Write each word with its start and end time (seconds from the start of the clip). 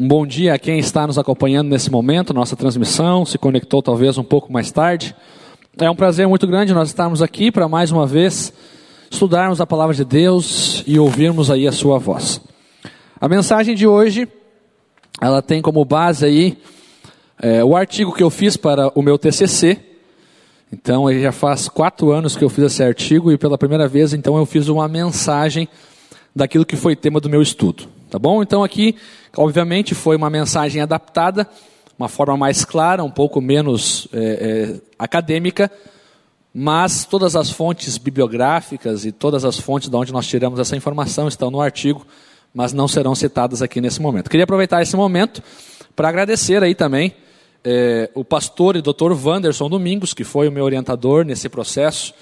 Um 0.00 0.06
bom 0.06 0.24
dia 0.24 0.54
a 0.54 0.58
quem 0.60 0.78
está 0.78 1.08
nos 1.08 1.18
acompanhando 1.18 1.70
nesse 1.70 1.90
momento, 1.90 2.32
nossa 2.32 2.54
transmissão, 2.54 3.26
se 3.26 3.36
conectou 3.36 3.82
talvez 3.82 4.16
um 4.16 4.22
pouco 4.22 4.52
mais 4.52 4.70
tarde. 4.70 5.12
É 5.76 5.90
um 5.90 5.96
prazer 5.96 6.28
muito 6.28 6.46
grande 6.46 6.72
nós 6.72 6.86
estarmos 6.86 7.20
aqui 7.20 7.50
para 7.50 7.68
mais 7.68 7.90
uma 7.90 8.06
vez 8.06 8.52
estudarmos 9.10 9.60
a 9.60 9.66
palavra 9.66 9.92
de 9.92 10.04
Deus 10.04 10.84
e 10.86 11.00
ouvirmos 11.00 11.50
aí 11.50 11.66
a 11.66 11.72
sua 11.72 11.98
voz. 11.98 12.40
A 13.20 13.28
mensagem 13.28 13.74
de 13.74 13.88
hoje, 13.88 14.28
ela 15.20 15.42
tem 15.42 15.60
como 15.60 15.84
base 15.84 16.24
aí 16.24 16.58
é, 17.42 17.64
o 17.64 17.74
artigo 17.74 18.14
que 18.14 18.22
eu 18.22 18.30
fiz 18.30 18.56
para 18.56 18.96
o 18.96 19.02
meu 19.02 19.18
TCC. 19.18 19.80
Então, 20.72 21.12
já 21.12 21.32
faz 21.32 21.68
quatro 21.68 22.12
anos 22.12 22.36
que 22.36 22.44
eu 22.44 22.48
fiz 22.48 22.66
esse 22.66 22.84
artigo 22.84 23.32
e 23.32 23.36
pela 23.36 23.58
primeira 23.58 23.88
vez, 23.88 24.14
então, 24.14 24.36
eu 24.36 24.46
fiz 24.46 24.68
uma 24.68 24.86
mensagem 24.86 25.68
daquilo 26.36 26.64
que 26.64 26.76
foi 26.76 26.94
tema 26.94 27.18
do 27.18 27.28
meu 27.28 27.42
estudo. 27.42 27.97
Tá 28.10 28.18
bom? 28.18 28.42
Então 28.42 28.64
aqui, 28.64 28.96
obviamente, 29.36 29.94
foi 29.94 30.16
uma 30.16 30.30
mensagem 30.30 30.80
adaptada, 30.80 31.46
uma 31.98 32.08
forma 32.08 32.36
mais 32.36 32.64
clara, 32.64 33.04
um 33.04 33.10
pouco 33.10 33.40
menos 33.40 34.08
é, 34.12 34.18
é, 34.18 34.80
acadêmica, 34.98 35.70
mas 36.54 37.04
todas 37.04 37.36
as 37.36 37.50
fontes 37.50 37.98
bibliográficas 37.98 39.04
e 39.04 39.12
todas 39.12 39.44
as 39.44 39.58
fontes 39.58 39.88
de 39.88 39.96
onde 39.96 40.12
nós 40.12 40.26
tiramos 40.26 40.58
essa 40.58 40.76
informação 40.76 41.28
estão 41.28 41.50
no 41.50 41.60
artigo, 41.60 42.06
mas 42.54 42.72
não 42.72 42.88
serão 42.88 43.14
citadas 43.14 43.60
aqui 43.60 43.80
nesse 43.80 44.00
momento. 44.00 44.30
Queria 44.30 44.44
aproveitar 44.44 44.80
esse 44.80 44.96
momento 44.96 45.42
para 45.94 46.08
agradecer 46.08 46.62
aí 46.62 46.74
também 46.74 47.14
é, 47.62 48.10
o 48.14 48.24
pastor 48.24 48.76
e 48.76 48.82
doutor 48.82 49.12
Wanderson 49.12 49.68
Domingos, 49.68 50.14
que 50.14 50.24
foi 50.24 50.48
o 50.48 50.52
meu 50.52 50.64
orientador 50.64 51.24
nesse 51.24 51.48
processo, 51.48 52.14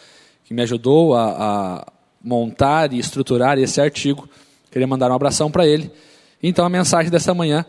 que 0.44 0.52
me 0.52 0.62
ajudou 0.62 1.14
a, 1.14 1.26
a 1.28 1.92
montar 2.22 2.92
e 2.92 2.98
estruturar 2.98 3.58
esse 3.58 3.80
artigo. 3.80 4.28
Queria 4.76 4.86
mandar 4.86 5.10
um 5.10 5.14
abração 5.14 5.50
para 5.50 5.66
ele. 5.66 5.90
Então 6.42 6.62
a 6.62 6.68
mensagem 6.68 7.10
dessa 7.10 7.32
manhã 7.32 7.64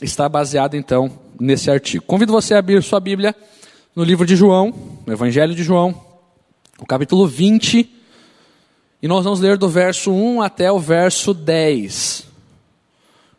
está 0.00 0.28
baseada 0.28 0.76
então 0.76 1.10
nesse 1.40 1.68
artigo. 1.68 2.04
Convido 2.04 2.32
você 2.32 2.54
a 2.54 2.60
abrir 2.60 2.80
sua 2.84 3.00
Bíblia 3.00 3.34
no 3.96 4.04
livro 4.04 4.24
de 4.24 4.36
João, 4.36 4.72
no 5.04 5.12
Evangelho 5.12 5.56
de 5.56 5.64
João, 5.64 6.00
o 6.78 6.86
capítulo 6.86 7.26
20, 7.26 7.92
e 9.02 9.08
nós 9.08 9.24
vamos 9.24 9.40
ler 9.40 9.58
do 9.58 9.68
verso 9.68 10.12
1 10.12 10.40
até 10.40 10.70
o 10.70 10.78
verso 10.78 11.34
10. 11.34 12.28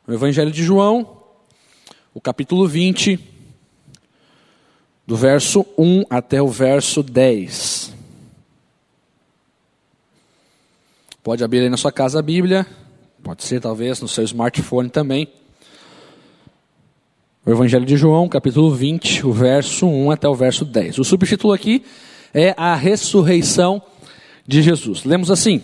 No 0.06 0.14
Evangelho 0.14 0.52
de 0.52 0.62
João, 0.62 1.24
o 2.14 2.20
capítulo 2.20 2.68
20, 2.68 3.18
do 5.08 5.16
verso 5.16 5.66
1 5.78 6.04
até 6.10 6.42
o 6.42 6.50
verso 6.50 7.02
10. 7.02 7.94
Pode 11.24 11.42
abrir 11.42 11.62
aí 11.62 11.70
na 11.70 11.78
sua 11.78 11.90
casa 11.90 12.20
a 12.20 12.22
Bíblia. 12.22 12.68
Pode 13.24 13.46
ser, 13.46 13.62
talvez, 13.62 14.02
no 14.02 14.08
seu 14.08 14.26
smartphone 14.26 14.90
também. 14.90 15.30
O 17.46 17.50
Evangelho 17.50 17.86
de 17.86 17.96
João, 17.96 18.28
capítulo 18.28 18.76
20, 18.76 19.26
o 19.26 19.32
verso 19.32 19.88
1 19.88 20.12
até 20.12 20.28
o 20.28 20.36
verso 20.36 20.66
10. 20.66 21.00
O 21.00 21.06
subtítulo 21.06 21.54
aqui 21.54 21.86
é 22.34 22.54
a 22.58 22.76
ressurreição 22.76 23.82
de 24.46 24.62
Jesus. 24.62 25.06
Lemos 25.06 25.32
assim: 25.32 25.64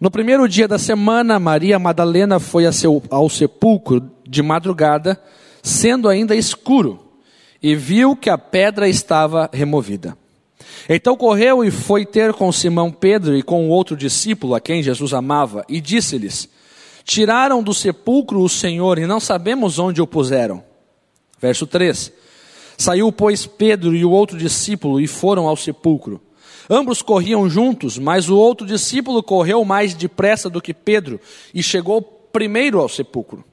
No 0.00 0.10
primeiro 0.10 0.48
dia 0.48 0.66
da 0.66 0.78
semana, 0.78 1.38
Maria 1.38 1.78
Madalena 1.78 2.40
foi 2.40 2.64
ao 3.08 3.28
sepulcro 3.28 4.10
de 4.28 4.42
madrugada, 4.42 5.16
sendo 5.62 6.08
ainda 6.08 6.34
escuro, 6.34 6.98
e 7.62 7.76
viu 7.76 8.16
que 8.16 8.28
a 8.28 8.36
pedra 8.36 8.88
estava 8.88 9.48
removida. 9.52 10.18
Então 10.88 11.16
correu 11.16 11.62
e 11.62 11.70
foi 11.70 12.06
ter 12.06 12.32
com 12.32 12.50
Simão 12.50 12.90
Pedro 12.90 13.36
e 13.36 13.42
com 13.42 13.68
o 13.68 13.70
outro 13.70 13.94
discípulo 13.94 14.54
a 14.54 14.60
quem 14.60 14.82
Jesus 14.82 15.12
amava, 15.12 15.64
e 15.68 15.80
disse-lhes: 15.80 16.48
Tiraram 17.04 17.62
do 17.62 17.74
sepulcro 17.74 18.40
o 18.40 18.48
Senhor 18.48 18.98
e 18.98 19.06
não 19.06 19.20
sabemos 19.20 19.78
onde 19.78 20.00
o 20.00 20.06
puseram. 20.06 20.64
Verso 21.38 21.66
3: 21.66 22.10
Saiu, 22.78 23.12
pois, 23.12 23.44
Pedro 23.44 23.94
e 23.94 24.04
o 24.04 24.10
outro 24.10 24.38
discípulo 24.38 24.98
e 24.98 25.06
foram 25.06 25.46
ao 25.46 25.56
sepulcro. 25.56 26.22
Ambos 26.70 27.02
corriam 27.02 27.48
juntos, 27.48 27.98
mas 27.98 28.28
o 28.28 28.36
outro 28.36 28.66
discípulo 28.66 29.22
correu 29.22 29.64
mais 29.64 29.94
depressa 29.94 30.48
do 30.48 30.60
que 30.60 30.74
Pedro 30.74 31.20
e 31.52 31.62
chegou 31.62 32.00
primeiro 32.00 32.78
ao 32.78 32.88
sepulcro. 32.88 33.44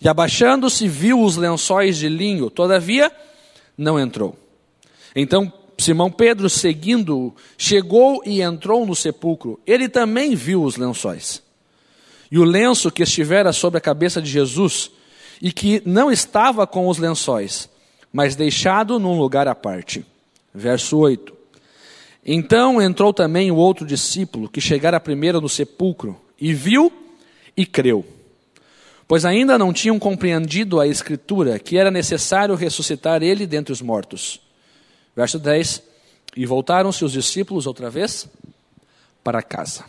E 0.00 0.08
abaixando-se, 0.08 0.88
viu 0.88 1.20
os 1.20 1.36
lençóis 1.36 1.98
de 1.98 2.08
linho, 2.08 2.48
todavia 2.48 3.12
não 3.76 3.98
entrou. 3.98 4.36
Então 5.14 5.52
Simão 5.80 6.10
Pedro, 6.10 6.50
seguindo, 6.50 7.34
chegou 7.56 8.22
e 8.26 8.42
entrou 8.42 8.84
no 8.84 8.94
sepulcro. 8.94 9.58
Ele 9.66 9.88
também 9.88 10.34
viu 10.34 10.62
os 10.62 10.76
lençóis. 10.76 11.42
E 12.30 12.38
o 12.38 12.44
lenço 12.44 12.90
que 12.90 13.02
estivera 13.02 13.52
sobre 13.52 13.78
a 13.78 13.80
cabeça 13.80 14.20
de 14.20 14.30
Jesus, 14.30 14.90
e 15.40 15.50
que 15.50 15.82
não 15.86 16.12
estava 16.12 16.66
com 16.66 16.86
os 16.86 16.98
lençóis, 16.98 17.68
mas 18.12 18.36
deixado 18.36 18.98
num 18.98 19.18
lugar 19.18 19.48
à 19.48 19.54
parte. 19.54 20.04
Verso 20.54 20.98
8. 20.98 21.34
Então 22.24 22.80
entrou 22.80 23.12
também 23.12 23.50
o 23.50 23.56
outro 23.56 23.86
discípulo, 23.86 24.50
que 24.50 24.60
chegara 24.60 25.00
primeiro 25.00 25.40
no 25.40 25.48
sepulcro, 25.48 26.20
e 26.38 26.52
viu 26.52 26.92
e 27.56 27.64
creu. 27.64 28.04
Pois 29.08 29.24
ainda 29.24 29.58
não 29.58 29.72
tinham 29.72 29.98
compreendido 29.98 30.78
a 30.78 30.86
Escritura, 30.86 31.58
que 31.58 31.78
era 31.78 31.90
necessário 31.90 32.54
ressuscitar 32.54 33.22
ele 33.22 33.46
dentre 33.46 33.72
os 33.72 33.80
mortos. 33.80 34.49
Verso 35.14 35.38
10: 35.38 35.82
E 36.36 36.46
voltaram-se 36.46 37.04
os 37.04 37.12
discípulos 37.12 37.66
outra 37.66 37.90
vez 37.90 38.28
para 39.22 39.42
casa. 39.42 39.84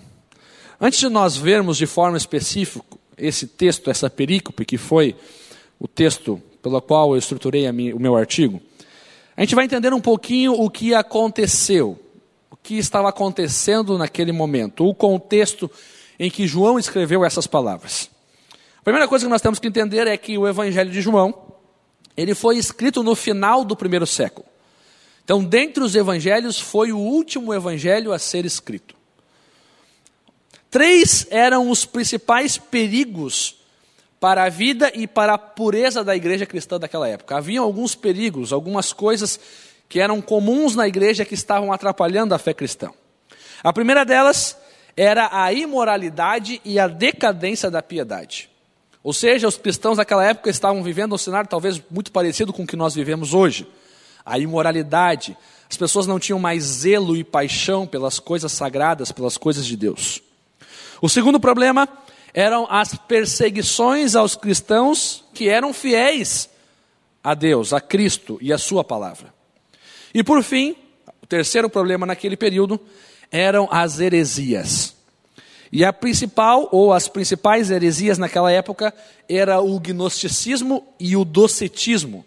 Antes 0.80 1.00
de 1.00 1.10
nós 1.10 1.38
vermos 1.38 1.78
de 1.78 1.86
forma 1.86 2.18
específica 2.18 2.84
esse 3.18 3.46
texto, 3.46 3.90
essa 3.90 4.10
perícope, 4.10 4.66
que 4.66 4.78
foi 4.78 5.16
o 5.80 5.88
texto 5.88 6.42
pelo 6.62 6.82
qual 6.82 7.14
eu 7.14 7.18
estruturei 7.18 7.72
minha, 7.72 7.96
o 7.96 8.00
meu 8.00 8.16
artigo, 8.16 8.62
a 9.38 9.42
gente 9.42 9.56
vai 9.56 9.66
entender 9.66 9.94
um 9.94 10.02
pouquinho 10.02 10.54
o 10.54 10.70
que 10.70 10.94
aconteceu, 10.94 12.00
o 12.50 12.56
que 12.56 12.78
estava 12.78 13.10
acontecendo 13.10 13.98
naquele 13.98 14.32
momento, 14.32 14.88
o 14.88 14.94
contexto 14.94 15.70
em 16.20 16.30
que 16.30 16.48
João 16.48 16.78
escreveu 16.78 17.24
essas 17.24 17.48
palavras. 17.48 18.10
A 18.80 18.84
primeira 18.84 19.08
coisa 19.08 19.26
que 19.26 19.32
nós 19.32 19.42
temos 19.42 19.60
que 19.60 19.68
entender 19.68 20.08
é 20.08 20.18
que 20.18 20.38
o 20.38 20.48
Evangelho 20.48 20.92
de 20.92 21.02
João, 21.02 21.34
ele 22.18 22.36
foi 22.36 22.58
escrito 22.58 23.04
no 23.04 23.16
final 23.16 23.64
do 23.64 23.76
primeiro 23.76 24.06
século. 24.06 24.46
Então, 25.24 25.44
dentre 25.44 25.84
os 25.84 25.96
evangelhos, 25.96 26.60
foi 26.60 26.92
o 26.92 26.98
último 26.98 27.54
evangelho 27.54 28.12
a 28.12 28.20
ser 28.20 28.46
escrito. 28.46 28.96
Três 30.70 31.28
eram 31.30 31.70
os 31.70 31.86
principais 31.86 32.58
perigos 32.58 33.58
para 34.20 34.44
a 34.44 34.50
vida 34.50 34.92
e 34.96 35.08
para 35.08 35.34
a 35.34 35.38
pureza 35.38 36.04
da 36.04 36.16
igreja 36.16 36.46
cristã 36.46 36.80
daquela 36.80 37.08
época. 37.08 37.36
Havia 37.36 37.60
alguns 37.60 37.96
perigos, 37.96 38.54
algumas 38.54 38.94
coisas 38.94 39.40
que 39.90 40.00
eram 40.00 40.22
comuns 40.22 40.76
na 40.76 40.88
igreja 40.88 41.26
que 41.26 41.34
estavam 41.34 41.74
atrapalhando 41.74 42.34
a 42.34 42.38
fé 42.40 42.54
cristã. 42.54 42.92
A 43.64 43.74
primeira 43.74 44.06
delas 44.06 44.58
era 44.96 45.30
a 45.32 45.52
imoralidade 45.52 46.62
e 46.64 46.80
a 46.80 46.88
decadência 46.88 47.70
da 47.70 47.82
piedade. 47.82 48.50
Ou 49.04 49.12
seja, 49.12 49.48
os 49.48 49.58
cristãos 49.58 49.98
daquela 49.98 50.24
época 50.26 50.50
estavam 50.50 50.84
vivendo 50.84 51.14
um 51.14 51.18
cenário 51.18 51.50
talvez 51.50 51.82
muito 51.90 52.12
parecido 52.12 52.54
com 52.54 52.64
o 52.64 52.68
que 52.68 52.76
nós 52.76 52.96
vivemos 52.96 53.34
hoje 53.34 53.68
a 54.26 54.38
imoralidade. 54.40 55.38
As 55.70 55.78
pessoas 55.78 56.08
não 56.08 56.20
tinham 56.20 56.40
mais 56.40 56.64
zelo 56.64 57.16
e 57.16 57.24
paixão 57.24 57.88
pelas 57.88 58.20
coisas 58.20 58.52
sagradas, 58.52 59.12
pelas 59.12 59.38
coisas 59.38 59.66
de 59.66 59.76
Deus. 59.76 60.22
O 61.02 61.10
segundo 61.10 61.40
problema 61.40 61.88
eram 62.34 62.68
as 62.70 62.96
perseguições 62.96 64.16
aos 64.16 64.36
cristãos 64.36 65.24
que 65.34 65.50
eram 65.50 65.74
fiéis 65.74 66.50
a 67.24 67.34
Deus, 67.34 67.74
a 67.74 67.82
Cristo 67.82 68.38
e 68.42 68.52
a 68.52 68.58
Sua 68.58 68.84
palavra. 68.84 69.34
E 70.14 70.24
por 70.24 70.44
fim, 70.44 70.76
o 71.22 71.28
terceiro 71.28 71.70
problema 71.70 72.06
naquele 72.06 72.36
período 72.36 72.80
eram 73.32 73.68
as 73.72 74.00
heresias. 74.00 74.96
E 75.72 75.86
a 75.86 75.94
principal, 75.94 76.68
ou 76.72 76.92
as 76.92 77.08
principais 77.08 77.72
heresias 77.72 78.18
naquela 78.18 78.52
época, 78.52 78.94
era 79.30 79.62
o 79.62 79.80
gnosticismo 79.80 80.86
e 81.00 81.16
o 81.16 81.24
docetismo, 81.24 82.26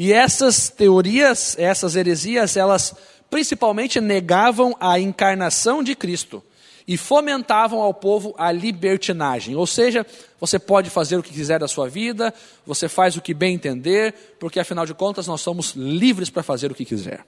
e 0.00 0.12
essas 0.12 0.68
teorias, 0.68 1.56
essas 1.58 1.96
heresias, 1.96 2.56
elas 2.56 2.94
principalmente 3.28 4.00
negavam 4.00 4.76
a 4.78 4.96
encarnação 5.00 5.82
de 5.82 5.96
Cristo 5.96 6.40
e 6.86 6.96
fomentavam 6.96 7.80
ao 7.80 7.92
povo 7.92 8.32
a 8.38 8.52
libertinagem. 8.52 9.56
Ou 9.56 9.66
seja, 9.66 10.06
você 10.38 10.56
pode 10.56 10.88
fazer 10.88 11.16
o 11.16 11.22
que 11.22 11.32
quiser 11.32 11.58
da 11.58 11.66
sua 11.66 11.88
vida, 11.88 12.32
você 12.64 12.88
faz 12.88 13.16
o 13.16 13.20
que 13.20 13.34
bem 13.34 13.56
entender, 13.56 14.36
porque 14.38 14.60
afinal 14.60 14.86
de 14.86 14.94
contas 14.94 15.26
nós 15.26 15.40
somos 15.40 15.72
livres 15.72 16.30
para 16.30 16.44
fazer 16.44 16.70
o 16.70 16.76
que 16.76 16.84
quiser. 16.84 17.26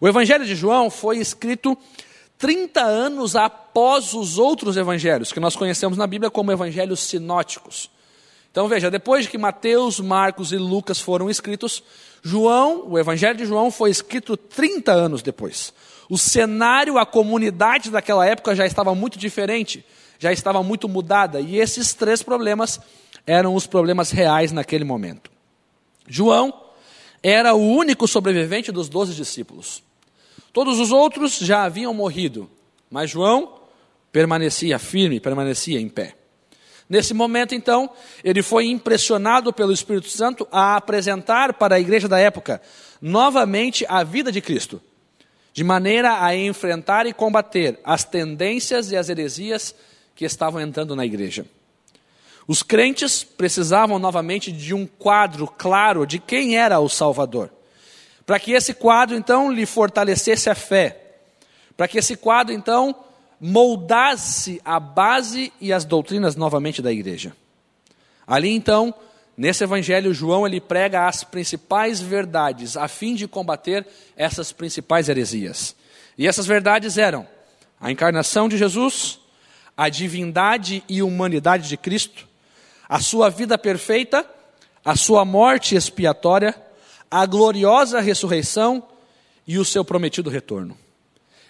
O 0.00 0.08
Evangelho 0.08 0.44
de 0.44 0.56
João 0.56 0.90
foi 0.90 1.18
escrito 1.18 1.78
30 2.38 2.82
anos 2.82 3.36
após 3.36 4.14
os 4.14 4.36
outros 4.36 4.76
evangelhos, 4.76 5.32
que 5.32 5.38
nós 5.38 5.54
conhecemos 5.54 5.96
na 5.96 6.08
Bíblia 6.08 6.28
como 6.28 6.50
evangelhos 6.50 6.98
sinóticos. 6.98 7.88
Então 8.52 8.68
veja, 8.68 8.90
depois 8.90 9.24
de 9.24 9.30
que 9.30 9.38
Mateus, 9.38 9.98
Marcos 9.98 10.52
e 10.52 10.58
Lucas 10.58 11.00
foram 11.00 11.30
escritos, 11.30 11.82
João, 12.22 12.86
o 12.86 12.98
Evangelho 12.98 13.38
de 13.38 13.46
João 13.46 13.70
foi 13.70 13.90
escrito 13.90 14.36
30 14.36 14.92
anos 14.92 15.22
depois. 15.22 15.72
O 16.08 16.18
cenário, 16.18 16.98
a 16.98 17.06
comunidade 17.06 17.90
daquela 17.90 18.26
época 18.26 18.54
já 18.54 18.66
estava 18.66 18.94
muito 18.94 19.18
diferente, 19.18 19.82
já 20.18 20.30
estava 20.30 20.62
muito 20.62 20.86
mudada, 20.86 21.40
e 21.40 21.56
esses 21.56 21.94
três 21.94 22.22
problemas 22.22 22.78
eram 23.26 23.54
os 23.54 23.66
problemas 23.66 24.10
reais 24.10 24.52
naquele 24.52 24.84
momento. 24.84 25.30
João 26.06 26.52
era 27.22 27.54
o 27.54 27.66
único 27.66 28.06
sobrevivente 28.06 28.70
dos 28.70 28.86
doze 28.90 29.14
discípulos. 29.14 29.82
Todos 30.52 30.78
os 30.78 30.92
outros 30.92 31.38
já 31.38 31.64
haviam 31.64 31.94
morrido, 31.94 32.50
mas 32.90 33.08
João 33.08 33.54
permanecia 34.12 34.78
firme, 34.78 35.20
permanecia 35.20 35.80
em 35.80 35.88
pé. 35.88 36.16
Nesse 36.92 37.14
momento, 37.14 37.54
então, 37.54 37.88
ele 38.22 38.42
foi 38.42 38.66
impressionado 38.66 39.50
pelo 39.50 39.72
Espírito 39.72 40.10
Santo 40.10 40.46
a 40.52 40.76
apresentar 40.76 41.54
para 41.54 41.76
a 41.76 41.80
igreja 41.80 42.06
da 42.06 42.18
época 42.18 42.60
novamente 43.00 43.86
a 43.88 44.04
vida 44.04 44.30
de 44.30 44.42
Cristo, 44.42 44.78
de 45.54 45.64
maneira 45.64 46.22
a 46.22 46.36
enfrentar 46.36 47.06
e 47.06 47.14
combater 47.14 47.80
as 47.82 48.04
tendências 48.04 48.92
e 48.92 48.96
as 48.98 49.08
heresias 49.08 49.74
que 50.14 50.26
estavam 50.26 50.60
entrando 50.60 50.94
na 50.94 51.06
igreja. 51.06 51.46
Os 52.46 52.62
crentes 52.62 53.24
precisavam 53.24 53.98
novamente 53.98 54.52
de 54.52 54.74
um 54.74 54.86
quadro 54.86 55.46
claro 55.46 56.06
de 56.06 56.18
quem 56.18 56.58
era 56.58 56.78
o 56.78 56.90
Salvador. 56.90 57.48
Para 58.26 58.38
que 58.38 58.52
esse 58.52 58.74
quadro, 58.74 59.16
então, 59.16 59.50
lhe 59.50 59.64
fortalecesse 59.64 60.50
a 60.50 60.54
fé. 60.54 61.00
Para 61.74 61.88
que 61.88 61.96
esse 61.96 62.16
quadro, 62.18 62.52
então, 62.52 62.94
moldasse 63.44 64.60
a 64.64 64.78
base 64.78 65.52
e 65.60 65.72
as 65.72 65.84
doutrinas 65.84 66.36
novamente 66.36 66.80
da 66.80 66.92
igreja. 66.92 67.34
Ali, 68.24 68.50
então, 68.50 68.94
nesse 69.36 69.64
evangelho, 69.64 70.14
João 70.14 70.46
ele 70.46 70.60
prega 70.60 71.08
as 71.08 71.24
principais 71.24 72.00
verdades 72.00 72.76
a 72.76 72.86
fim 72.86 73.16
de 73.16 73.26
combater 73.26 73.84
essas 74.16 74.52
principais 74.52 75.08
heresias. 75.08 75.74
E 76.16 76.28
essas 76.28 76.46
verdades 76.46 76.96
eram 76.96 77.26
a 77.80 77.90
encarnação 77.90 78.48
de 78.48 78.56
Jesus, 78.56 79.18
a 79.76 79.88
divindade 79.88 80.84
e 80.88 81.02
humanidade 81.02 81.68
de 81.68 81.76
Cristo, 81.76 82.28
a 82.88 83.00
sua 83.00 83.28
vida 83.28 83.58
perfeita, 83.58 84.24
a 84.84 84.94
sua 84.94 85.24
morte 85.24 85.74
expiatória, 85.74 86.54
a 87.10 87.26
gloriosa 87.26 88.00
ressurreição 88.00 88.86
e 89.44 89.58
o 89.58 89.64
seu 89.64 89.84
prometido 89.84 90.30
retorno. 90.30 90.78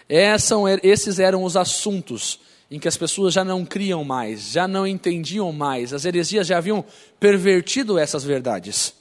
Esses 0.09 1.19
eram 1.19 1.43
os 1.43 1.55
assuntos 1.55 2.39
em 2.69 2.79
que 2.79 2.87
as 2.87 2.97
pessoas 2.97 3.33
já 3.33 3.43
não 3.43 3.63
criam 3.65 4.03
mais, 4.03 4.51
já 4.51 4.67
não 4.67 4.87
entendiam 4.87 5.51
mais, 5.51 5.93
as 5.93 6.05
heresias 6.05 6.47
já 6.47 6.57
haviam 6.57 6.83
pervertido 7.19 7.99
essas 7.99 8.23
verdades. 8.23 8.93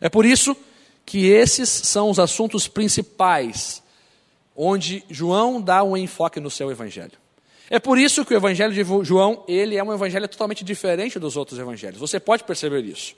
É 0.00 0.08
por 0.08 0.26
isso 0.26 0.56
que 1.06 1.26
esses 1.26 1.68
são 1.68 2.10
os 2.10 2.18
assuntos 2.18 2.66
principais 2.66 3.82
onde 4.56 5.04
João 5.08 5.60
dá 5.60 5.82
um 5.82 5.96
enfoque 5.96 6.40
no 6.40 6.50
seu 6.50 6.70
evangelho. 6.70 7.12
É 7.70 7.78
por 7.78 7.96
isso 7.98 8.24
que 8.24 8.34
o 8.34 8.36
evangelho 8.36 8.74
de 8.74 8.82
João, 9.04 9.44
ele 9.46 9.76
é 9.76 9.84
um 9.84 9.92
evangelho 9.92 10.26
totalmente 10.26 10.64
diferente 10.64 11.18
dos 11.18 11.36
outros 11.36 11.58
evangelhos. 11.58 12.00
Você 12.00 12.18
pode 12.18 12.42
perceber 12.42 12.84
isso. 12.84 13.14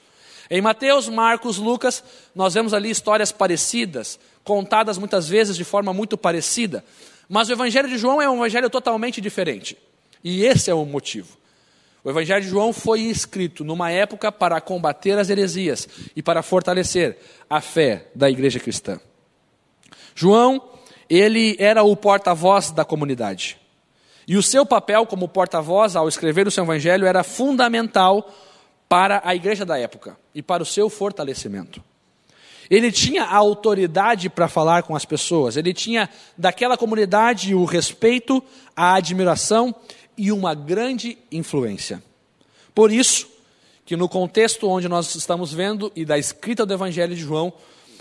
Em 0.49 0.61
Mateus, 0.61 1.09
Marcos, 1.09 1.57
Lucas, 1.57 2.03
nós 2.35 2.53
vemos 2.53 2.73
ali 2.73 2.89
histórias 2.89 3.31
parecidas, 3.31 4.19
contadas 4.43 4.97
muitas 4.97 5.27
vezes 5.27 5.55
de 5.55 5.63
forma 5.63 5.93
muito 5.93 6.17
parecida. 6.17 6.83
Mas 7.29 7.49
o 7.49 7.53
evangelho 7.53 7.87
de 7.87 7.97
João 7.97 8.21
é 8.21 8.29
um 8.29 8.37
evangelho 8.37 8.69
totalmente 8.69 9.21
diferente. 9.21 9.77
E 10.23 10.45
esse 10.45 10.69
é 10.69 10.73
o 10.73 10.85
motivo. 10.85 11.37
O 12.03 12.09
evangelho 12.09 12.43
de 12.43 12.49
João 12.49 12.73
foi 12.73 13.01
escrito 13.01 13.63
numa 13.63 13.89
época 13.89 14.31
para 14.31 14.59
combater 14.59 15.17
as 15.17 15.29
heresias 15.29 15.87
e 16.15 16.21
para 16.21 16.43
fortalecer 16.43 17.17
a 17.49 17.61
fé 17.61 18.07
da 18.13 18.29
igreja 18.29 18.59
cristã. 18.59 18.99
João, 20.13 20.61
ele 21.09 21.55
era 21.59 21.83
o 21.83 21.95
porta-voz 21.95 22.71
da 22.71 22.83
comunidade. 22.83 23.57
E 24.27 24.35
o 24.35 24.43
seu 24.43 24.65
papel 24.65 25.05
como 25.05 25.27
porta-voz 25.27 25.95
ao 25.95 26.07
escrever 26.07 26.47
o 26.47 26.51
seu 26.51 26.63
evangelho 26.63 27.05
era 27.05 27.23
fundamental 27.23 28.33
para 28.87 29.21
a 29.23 29.33
igreja 29.33 29.65
da 29.65 29.77
época 29.79 30.17
e 30.35 30.41
para 30.41 30.61
o 30.61 30.65
seu 30.65 30.89
fortalecimento. 30.89 31.83
Ele 32.69 32.91
tinha 32.91 33.23
a 33.23 33.35
autoridade 33.35 34.29
para 34.29 34.47
falar 34.47 34.83
com 34.83 34.95
as 34.95 35.05
pessoas, 35.05 35.57
ele 35.57 35.73
tinha 35.73 36.09
daquela 36.37 36.77
comunidade 36.77 37.53
o 37.53 37.65
respeito, 37.65 38.43
a 38.75 38.95
admiração 38.95 39.75
e 40.17 40.31
uma 40.31 40.53
grande 40.53 41.17
influência. 41.31 42.01
Por 42.73 42.91
isso, 42.91 43.27
que 43.85 43.95
no 43.95 44.07
contexto 44.07 44.67
onde 44.67 44.87
nós 44.87 45.13
estamos 45.15 45.53
vendo 45.53 45.91
e 45.95 46.05
da 46.05 46.17
escrita 46.17 46.65
do 46.65 46.73
Evangelho 46.73 47.15
de 47.15 47.21
João, 47.21 47.53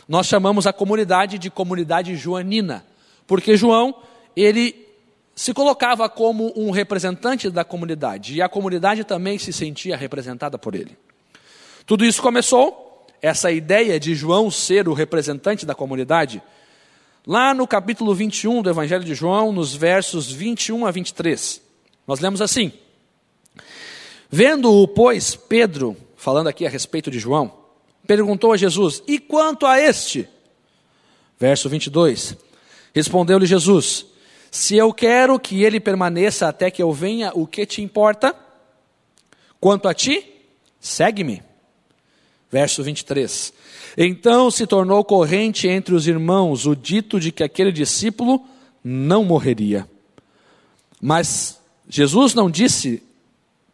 nós 0.08 0.26
chamamos 0.26 0.66
a 0.66 0.72
comunidade 0.72 1.38
de 1.38 1.50
comunidade 1.50 2.14
joanina, 2.16 2.84
porque 3.26 3.56
João, 3.56 3.94
ele 4.36 4.82
se 5.34 5.54
colocava 5.54 6.08
como 6.08 6.52
um 6.54 6.70
representante 6.70 7.48
da 7.50 7.64
comunidade 7.64 8.34
e 8.34 8.42
a 8.42 8.48
comunidade 8.48 9.04
também 9.04 9.38
se 9.38 9.52
sentia 9.52 9.96
representada 9.96 10.58
por 10.58 10.74
ele. 10.74 10.96
Tudo 11.86 12.04
isso 12.04 12.22
começou, 12.22 12.91
essa 13.22 13.50
ideia 13.50 13.98
de 13.98 14.14
João 14.14 14.50
ser 14.50 14.88
o 14.88 14.92
representante 14.92 15.64
da 15.64 15.74
comunidade, 15.74 16.42
lá 17.26 17.54
no 17.54 17.66
capítulo 17.66 18.14
21 18.14 18.60
do 18.60 18.68
Evangelho 18.68 19.04
de 19.04 19.14
João, 19.14 19.52
nos 19.52 19.74
versos 19.74 20.30
21 20.30 20.84
a 20.84 20.90
23. 20.90 21.62
Nós 22.06 22.20
lemos 22.20 22.42
assim: 22.42 22.72
Vendo-o, 24.28 24.86
pois, 24.88 25.36
Pedro, 25.36 25.96
falando 26.16 26.48
aqui 26.48 26.66
a 26.66 26.70
respeito 26.70 27.10
de 27.10 27.18
João, 27.20 27.52
perguntou 28.06 28.52
a 28.52 28.56
Jesus: 28.56 29.02
E 29.06 29.18
quanto 29.18 29.64
a 29.64 29.80
este? 29.80 30.28
Verso 31.38 31.68
22. 31.68 32.36
Respondeu-lhe 32.92 33.46
Jesus: 33.46 34.12
se 34.52 34.76
eu 34.76 34.92
quero 34.92 35.40
que 35.40 35.64
ele 35.64 35.80
permaneça 35.80 36.46
até 36.46 36.70
que 36.70 36.82
eu 36.82 36.92
venha, 36.92 37.32
o 37.34 37.46
que 37.46 37.64
te 37.64 37.80
importa? 37.80 38.36
Quanto 39.58 39.88
a 39.88 39.94
ti, 39.94 40.30
segue-me. 40.78 41.42
Verso 42.52 42.82
23. 42.82 43.50
Então 43.96 44.50
se 44.50 44.66
tornou 44.66 45.02
corrente 45.02 45.66
entre 45.66 45.94
os 45.94 46.06
irmãos 46.06 46.66
o 46.66 46.76
dito 46.76 47.18
de 47.18 47.32
que 47.32 47.42
aquele 47.42 47.72
discípulo 47.72 48.44
não 48.84 49.24
morreria. 49.24 49.88
Mas 51.00 51.58
Jesus 51.88 52.34
não 52.34 52.50
disse 52.50 53.02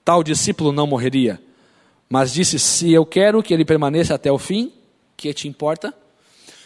tal 0.05 0.23
discípulo 0.23 0.73
não 0.73 0.87
morreria, 0.87 1.43
mas 2.09 2.33
disse: 2.33 2.57
se 2.59 2.93
eu 2.93 3.05
quero 3.05 3.43
que 3.43 3.53
ele 3.53 3.65
permaneça 3.65 4.15
até 4.15 4.31
o 4.31 4.39
fim, 4.39 4.73
que 5.17 5.35
te 5.35 5.49
importa? 5.49 5.93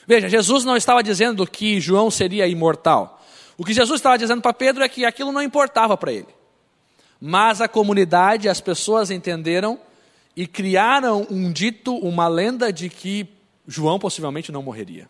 Veja, 0.06 0.28
Jesus 0.28 0.64
não 0.64 0.76
estava 0.76 1.02
dizendo 1.02 1.46
que 1.46 1.80
João 1.80 2.10
seria 2.10 2.46
imortal. 2.46 3.24
O 3.56 3.64
que 3.64 3.72
Jesus 3.72 4.00
estava 4.00 4.18
dizendo 4.18 4.42
para 4.42 4.52
Pedro 4.52 4.84
é 4.84 4.88
que 4.88 5.04
aquilo 5.04 5.32
não 5.32 5.42
importava 5.42 5.96
para 5.96 6.12
ele. 6.12 6.28
Mas 7.20 7.60
a 7.60 7.68
comunidade, 7.68 8.48
as 8.48 8.60
pessoas 8.60 9.10
entenderam 9.10 9.78
e 10.36 10.46
criaram 10.46 11.26
um 11.30 11.52
dito, 11.52 11.94
uma 11.94 12.28
lenda 12.28 12.72
de 12.72 12.88
que 12.88 13.28
João 13.66 13.98
possivelmente 13.98 14.50
não 14.50 14.62
morreria. 14.62 15.08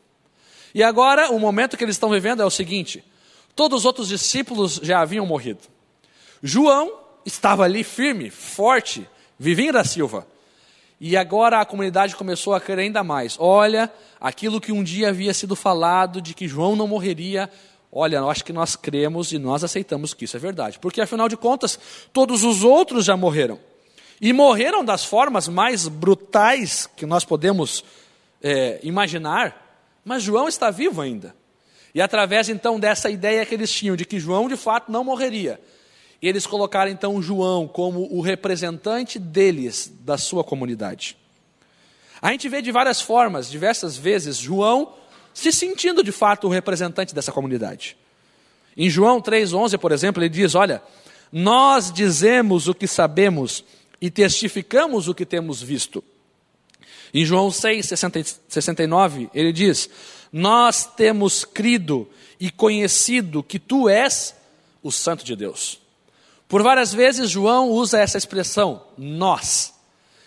E 0.74 0.82
agora, 0.82 1.30
o 1.30 1.38
momento 1.38 1.76
que 1.76 1.84
eles 1.84 1.96
estão 1.96 2.10
vivendo 2.10 2.42
é 2.42 2.44
o 2.44 2.50
seguinte: 2.50 3.04
todos 3.54 3.80
os 3.80 3.84
outros 3.84 4.08
discípulos 4.08 4.80
já 4.82 5.00
haviam 5.00 5.26
morrido. 5.26 5.60
João 6.42 6.98
estava 7.24 7.64
ali 7.64 7.84
firme, 7.84 8.30
forte, 8.30 9.08
vivinho 9.38 9.72
da 9.72 9.84
Silva. 9.84 10.26
E 11.00 11.16
agora 11.16 11.60
a 11.60 11.64
comunidade 11.64 12.14
começou 12.14 12.54
a 12.54 12.60
crer 12.60 12.78
ainda 12.78 13.02
mais. 13.02 13.36
Olha, 13.38 13.92
aquilo 14.20 14.60
que 14.60 14.70
um 14.70 14.84
dia 14.84 15.08
havia 15.08 15.34
sido 15.34 15.56
falado 15.56 16.20
de 16.20 16.32
que 16.32 16.46
João 16.46 16.76
não 16.76 16.86
morreria, 16.86 17.50
Olha, 17.94 18.16
eu 18.16 18.30
acho 18.30 18.42
que 18.42 18.54
nós 18.54 18.74
cremos 18.74 19.32
e 19.32 19.38
nós 19.38 19.62
aceitamos 19.62 20.14
que 20.14 20.24
isso 20.24 20.34
é 20.34 20.40
verdade. 20.40 20.78
Porque, 20.78 21.02
afinal 21.02 21.28
de 21.28 21.36
contas, 21.36 21.78
todos 22.10 22.42
os 22.42 22.64
outros 22.64 23.04
já 23.04 23.18
morreram. 23.18 23.60
E 24.22 24.32
morreram 24.32 24.84
das 24.84 25.04
formas 25.04 25.48
mais 25.48 25.88
brutais 25.88 26.88
que 26.96 27.04
nós 27.04 27.24
podemos 27.24 27.84
é, 28.40 28.78
imaginar. 28.84 29.80
Mas 30.04 30.22
João 30.22 30.46
está 30.46 30.70
vivo 30.70 31.02
ainda. 31.02 31.34
E 31.92 32.00
através 32.00 32.48
então 32.48 32.78
dessa 32.78 33.10
ideia 33.10 33.44
que 33.44 33.52
eles 33.52 33.72
tinham 33.72 33.96
de 33.96 34.04
que 34.04 34.20
João 34.20 34.48
de 34.48 34.56
fato 34.56 34.92
não 34.92 35.02
morreria, 35.02 35.60
eles 36.22 36.46
colocaram 36.46 36.88
então 36.88 37.20
João 37.20 37.66
como 37.66 38.08
o 38.12 38.20
representante 38.20 39.18
deles, 39.18 39.92
da 40.00 40.16
sua 40.16 40.44
comunidade. 40.44 41.16
A 42.20 42.30
gente 42.30 42.48
vê 42.48 42.62
de 42.62 42.70
várias 42.70 43.00
formas, 43.00 43.50
diversas 43.50 43.96
vezes, 43.96 44.36
João 44.36 44.94
se 45.34 45.50
sentindo 45.50 46.04
de 46.04 46.12
fato 46.12 46.46
o 46.46 46.50
representante 46.50 47.12
dessa 47.12 47.32
comunidade. 47.32 47.96
Em 48.76 48.88
João 48.88 49.20
3,11, 49.20 49.76
por 49.78 49.90
exemplo, 49.90 50.22
ele 50.22 50.28
diz: 50.28 50.54
Olha, 50.54 50.80
nós 51.32 51.92
dizemos 51.92 52.68
o 52.68 52.74
que 52.74 52.86
sabemos 52.86 53.64
e 54.02 54.10
testificamos 54.10 55.06
o 55.06 55.14
que 55.14 55.24
temos 55.24 55.62
visto. 55.62 56.02
Em 57.14 57.24
João 57.24 57.52
6, 57.52 57.86
69, 58.48 59.30
ele 59.32 59.52
diz: 59.52 59.88
Nós 60.32 60.84
temos 60.84 61.44
crido 61.44 62.10
e 62.40 62.50
conhecido 62.50 63.44
que 63.44 63.60
tu 63.60 63.88
és 63.88 64.34
o 64.82 64.90
Santo 64.90 65.24
de 65.24 65.36
Deus. 65.36 65.80
Por 66.48 66.64
várias 66.64 66.92
vezes, 66.92 67.30
João 67.30 67.70
usa 67.70 68.00
essa 68.00 68.18
expressão, 68.18 68.82
nós. 68.98 69.72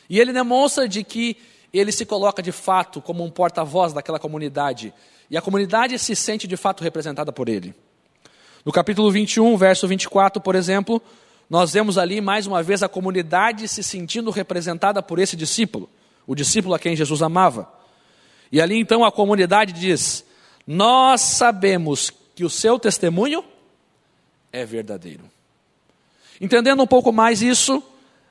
E 0.09 0.19
ele 0.19 0.31
demonstra 0.31 0.87
de 0.87 1.03
que 1.03 1.35
ele 1.73 1.91
se 1.91 2.05
coloca 2.05 2.41
de 2.41 2.53
fato 2.53 3.01
como 3.01 3.25
um 3.25 3.29
porta-voz 3.29 3.91
daquela 3.91 4.19
comunidade. 4.19 4.93
E 5.29 5.35
a 5.35 5.41
comunidade 5.41 5.99
se 5.99 6.15
sente 6.15 6.47
de 6.47 6.55
fato 6.55 6.81
representada 6.81 7.31
por 7.31 7.49
ele. 7.49 7.75
No 8.63 8.71
capítulo 8.71 9.11
21, 9.11 9.57
verso 9.57 9.87
24, 9.87 10.41
por 10.41 10.55
exemplo, 10.55 11.01
nós 11.49 11.73
vemos 11.73 11.97
ali 11.97 12.21
mais 12.21 12.47
uma 12.47 12.63
vez 12.63 12.81
a 12.81 12.89
comunidade 12.89 13.67
se 13.67 13.83
sentindo 13.83 14.31
representada 14.31 15.01
por 15.01 15.19
esse 15.19 15.35
discípulo, 15.35 15.89
o 16.25 16.33
discípulo 16.33 16.73
a 16.73 16.79
quem 16.79 16.95
Jesus 16.95 17.21
amava. 17.21 17.71
E 18.51 18.59
ali 18.59 18.79
então 18.79 19.03
a 19.03 19.11
comunidade 19.11 19.73
diz: 19.73 20.25
Nós 20.65 21.21
sabemos 21.21 22.11
que 22.33 22.43
o 22.43 22.49
seu 22.49 22.79
testemunho 22.79 23.43
é 24.51 24.65
verdadeiro. 24.65 25.23
Entendendo 26.39 26.81
um 26.81 26.87
pouco 26.87 27.11
mais 27.11 27.41
isso, 27.41 27.81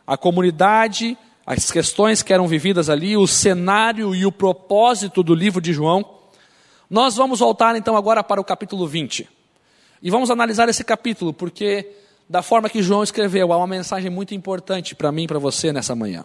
a 0.06 0.16
comunidade, 0.16 1.16
as 1.46 1.70
questões 1.70 2.22
que 2.22 2.32
eram 2.32 2.46
vividas 2.46 2.90
ali, 2.90 3.16
o 3.16 3.26
cenário 3.26 4.14
e 4.14 4.26
o 4.26 4.32
propósito 4.32 5.22
do 5.22 5.34
livro 5.34 5.60
de 5.60 5.72
João, 5.72 6.18
nós 6.90 7.16
vamos 7.16 7.40
voltar 7.40 7.76
então 7.76 7.96
agora 7.96 8.22
para 8.22 8.40
o 8.40 8.44
capítulo 8.44 8.86
20. 8.86 9.28
E 10.02 10.10
vamos 10.10 10.30
analisar 10.30 10.68
esse 10.68 10.84
capítulo, 10.84 11.32
porque 11.32 11.90
da 12.28 12.42
forma 12.42 12.68
que 12.68 12.82
João 12.82 13.02
escreveu, 13.02 13.52
há 13.52 13.56
uma 13.56 13.66
mensagem 13.66 14.10
muito 14.10 14.34
importante 14.34 14.94
para 14.94 15.12
mim 15.12 15.24
e 15.24 15.26
para 15.26 15.38
você 15.38 15.72
nessa 15.72 15.94
manhã. 15.94 16.24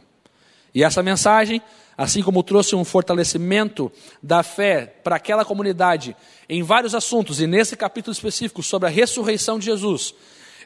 E 0.74 0.84
essa 0.84 1.02
mensagem, 1.02 1.62
assim 1.98 2.22
como 2.22 2.44
trouxe 2.44 2.76
um 2.76 2.86
fortalecimento 2.86 3.92
da 4.22 4.44
fé 4.44 4.86
para 5.04 5.16
aquela 5.16 5.44
comunidade 5.44 6.16
em 6.48 6.64
vários 6.64 6.96
assuntos, 6.96 7.42
e 7.42 7.48
nesse 7.48 7.76
capítulo 7.76 8.14
específico 8.14 8.64
sobre 8.64 8.88
a 8.88 8.92
ressurreição 8.92 9.60
de 9.60 9.66
Jesus, 9.66 10.14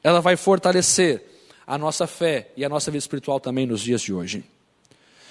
ela 0.04 0.22
vai 0.22 0.36
fortalecer 0.36 1.24
a 1.66 1.78
nossa 1.78 2.06
fé 2.06 2.52
e 2.58 2.66
a 2.66 2.70
nossa 2.70 2.92
vida 2.92 3.00
espiritual 3.00 3.40
também 3.40 3.66
nos 3.66 3.82
dias 3.82 4.02
de 4.02 4.14
hoje. 4.14 4.44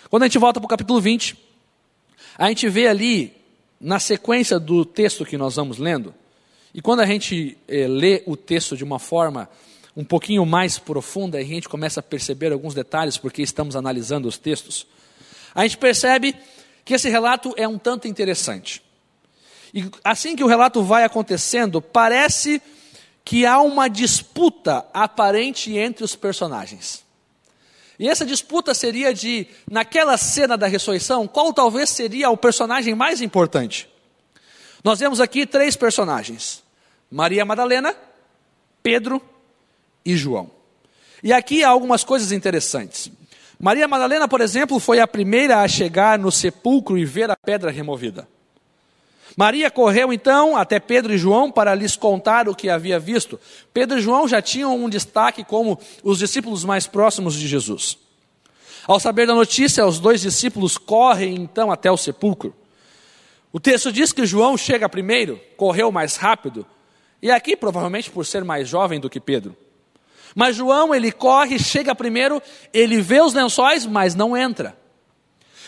Quando 0.09 0.25
a 0.25 0.27
gente 0.27 0.39
volta 0.39 0.59
para 0.59 0.67
o 0.67 0.69
capítulo 0.69 1.01
20, 1.01 1.37
a 2.37 2.49
gente 2.49 2.69
vê 2.69 2.87
ali, 2.87 3.33
na 3.81 3.99
sequência 3.99 4.59
do 4.59 4.85
texto 4.85 5.25
que 5.25 5.37
nós 5.37 5.57
vamos 5.57 5.79
lendo, 5.79 6.15
e 6.75 6.81
quando 6.81 7.01
a 7.01 7.07
gente 7.07 7.59
eh, 7.69 7.87
lê 7.87 8.23
o 8.27 8.37
texto 8.37 8.77
de 8.77 8.85
uma 8.85 8.99
forma 8.99 9.49
um 9.97 10.05
pouquinho 10.05 10.45
mais 10.47 10.79
profunda, 10.79 11.39
a 11.39 11.45
gente 11.45 11.69
começa 11.69 12.01
a 12.01 12.03
perceber 12.03 12.53
alguns 12.53 12.75
detalhes, 12.75 13.19
porque 13.19 13.43
estamos 13.43 13.77
analisando 13.77 14.27
os 14.27 14.39
textos, 14.39 14.87
a 15.55 15.63
gente 15.63 15.77
percebe 15.77 16.35
que 16.85 16.95
esse 16.95 17.09
relato 17.09 17.53
é 17.57 17.69
um 17.69 17.79
tanto 17.79 18.09
interessante. 18.09 18.83
E 19.75 19.91
assim 20.03 20.35
que 20.35 20.45
o 20.45 20.47
relato 20.47 20.83
vai 20.83 21.05
acontecendo, 21.05 21.81
parece 21.81 22.61
que 23.25 23.47
há 23.47 23.61
uma 23.61 23.89
disputa 23.89 24.85
aparente 24.93 25.77
entre 25.77 26.05
os 26.05 26.17
personagens. 26.17 27.05
E 27.99 28.09
essa 28.09 28.27
disputa 28.27 28.75
seria 28.75 29.15
de, 29.15 29.47
naquela 29.71 30.17
cena 30.17 30.57
da 30.57 30.67
ressurreição, 30.67 31.29
qual 31.29 31.53
talvez 31.53 31.91
seria 31.91 32.31
o 32.31 32.37
personagem 32.37 32.95
mais 32.95 33.21
importante? 33.21 33.89
Nós 34.83 34.99
vemos 34.99 35.21
aqui 35.21 35.47
três 35.47 35.77
personagens: 35.77 36.63
Maria 37.11 37.45
Madalena, 37.45 37.95
Pedro 38.83 39.23
e 40.05 40.17
João. 40.17 40.51
E 41.23 41.33
aqui 41.33 41.63
há 41.63 41.69
algumas 41.69 42.03
coisas 42.03 42.33
interessantes. 42.33 43.11
Maria 43.59 43.87
Madalena, 43.87 44.27
por 44.27 44.41
exemplo, 44.41 44.81
foi 44.81 44.99
a 44.99 45.07
primeira 45.07 45.61
a 45.61 45.69
chegar 45.69 46.19
no 46.19 46.33
sepulcro 46.33 46.99
e 46.99 47.05
ver 47.05 47.31
a 47.31 47.37
pedra 47.37 47.71
removida. 47.71 48.27
Maria 49.37 49.71
correu 49.71 50.13
então 50.13 50.57
até 50.57 50.79
Pedro 50.79 51.15
e 51.15 51.19
João 51.19 51.51
para 51.51 51.75
lhes 51.75 51.97
contar 51.97 52.49
o 52.49 52.55
que 52.55 52.69
havia 52.69 52.99
visto. 52.99 53.41
Pedro 53.73 53.99
e 53.99 54.03
João 54.03 54.29
já 54.29 54.43
tinham 54.43 54.77
um 54.77 54.89
destaque 54.89 55.45
como 55.45 55.79
os 56.03 56.19
discípulos 56.19 56.65
mais 56.65 56.87
próximos 56.87 57.35
de 57.35 57.47
Jesus. 57.47 57.97
Ao 58.87 58.99
saber 58.99 59.27
da 59.27 59.35
notícia, 59.35 59.87
os 59.87 60.01
dois 60.01 60.21
discípulos 60.21 60.77
correm 60.77 61.35
então 61.37 61.71
até 61.71 61.91
o 61.91 61.97
sepulcro. 61.97 62.55
O 63.53 63.61
texto 63.61 63.93
diz 63.93 64.13
que 64.13 64.27
João 64.27 64.57
chega 64.57 64.89
primeiro, 64.89 65.41
correu 65.57 65.93
mais 65.93 66.17
rápido, 66.17 66.67
e 67.21 67.31
aqui 67.31 67.57
provavelmente 67.57 68.11
por 68.11 68.27
ser 68.27 68.45
mais 68.45 68.69
jovem 68.69 68.99
do 68.99 69.09
que 69.09 69.21
Pedro. 69.21 69.57
Mas 70.35 70.57
João, 70.57 70.95
ele 70.95 71.13
corre, 71.13 71.59
chega 71.59 71.95
primeiro, 71.95 72.43
ele 72.73 73.01
vê 73.01 73.21
os 73.21 73.35
lençóis, 73.35 73.85
mas 73.87 74.15
não 74.15 74.37
entra. 74.37 74.77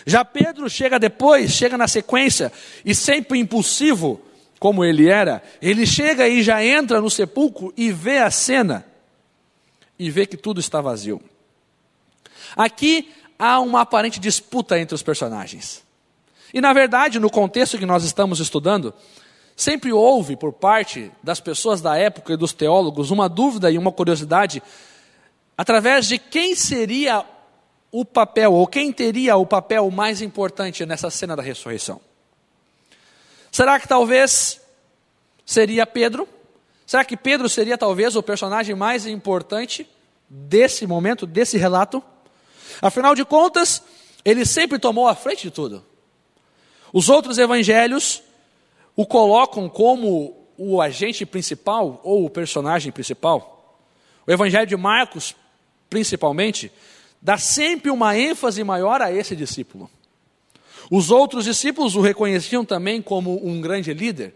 Já 0.07 0.25
Pedro 0.25 0.69
chega 0.69 0.99
depois, 0.99 1.53
chega 1.53 1.79
na 1.79 1.89
sequência, 1.89 2.53
e 2.85 2.95
sempre 2.95 3.39
impulsivo, 3.39 4.21
como 4.59 4.85
ele 4.85 5.09
era, 5.09 5.43
ele 5.61 5.87
chega 5.87 6.29
e 6.29 6.43
já 6.43 6.65
entra 6.65 7.01
no 7.01 7.11
sepulcro 7.11 7.73
e 7.77 7.91
vê 7.91 8.19
a 8.19 8.31
cena, 8.31 8.87
e 9.99 10.11
vê 10.11 10.27
que 10.27 10.37
tudo 10.37 10.61
está 10.61 10.81
vazio. 10.81 11.21
Aqui 12.57 13.13
há 13.39 13.61
uma 13.61 13.81
aparente 13.81 14.21
disputa 14.21 14.79
entre 14.79 14.95
os 14.95 15.03
personagens. 15.03 15.83
E 16.53 16.61
na 16.61 16.73
verdade, 16.73 17.19
no 17.19 17.31
contexto 17.31 17.79
que 17.79 17.87
nós 17.87 18.05
estamos 18.05 18.41
estudando, 18.41 18.95
sempre 19.57 19.93
houve 19.93 20.37
por 20.37 20.53
parte 20.53 21.11
das 21.23 21.41
pessoas 21.41 21.81
da 21.81 21.97
época 21.97 22.33
e 22.33 22.37
dos 22.37 22.53
teólogos 22.53 23.11
uma 23.11 23.29
dúvida 23.29 23.71
e 23.71 23.79
uma 23.79 23.93
curiosidade 23.93 24.63
através 25.57 26.07
de 26.07 26.19
quem 26.19 26.55
seria 26.55 27.25
o 27.93 28.05
papel, 28.05 28.53
ou 28.53 28.67
quem 28.67 28.93
teria 28.93 29.37
o 29.37 29.47
papel 29.47 29.89
mais 29.91 30.21
importante 30.21 30.85
nessa 30.85 31.11
cena 31.11 31.37
da 31.37 31.43
ressurreição? 31.43 32.01
Será 33.53 33.79
que 33.79 33.87
talvez 33.87 34.61
seria 35.47 35.87
Pedro? 35.87 36.29
Será 36.85 37.05
que 37.05 37.17
Pedro 37.17 37.49
seria 37.49 37.79
talvez 37.79 38.17
o 38.17 38.23
personagem 38.23 38.75
mais 38.75 39.07
importante 39.07 39.89
desse 40.29 40.89
momento, 40.89 41.25
desse 41.25 41.57
relato? 41.57 42.03
Afinal 42.83 43.15
de 43.15 43.25
contas, 43.25 43.81
ele 44.25 44.45
sempre 44.45 44.79
tomou 44.79 45.07
a 45.07 45.15
frente 45.15 45.45
de 45.45 45.51
tudo. 45.53 45.85
Os 46.93 47.09
outros 47.09 47.39
evangelhos 47.39 48.25
o 48.97 49.05
colocam 49.05 49.69
como 49.69 50.45
o 50.57 50.81
agente 50.81 51.27
principal 51.27 52.01
ou 52.05 52.25
o 52.25 52.31
personagem 52.31 52.93
principal. 52.93 53.79
O 54.27 54.31
evangelho 54.31 54.67
de 54.67 54.77
Marcos, 54.77 55.35
principalmente, 55.91 56.71
dá 57.21 57.37
sempre 57.37 57.91
uma 57.91 58.17
ênfase 58.17 58.63
maior 58.63 59.03
a 59.03 59.13
esse 59.13 59.35
discípulo. 59.35 59.91
Os 60.91 61.11
outros 61.11 61.45
discípulos 61.45 61.97
o 61.97 62.01
reconheciam 62.01 62.65
também 62.65 63.01
como 63.01 63.45
um 63.47 63.61
grande 63.61 63.93
líder. 63.93 64.35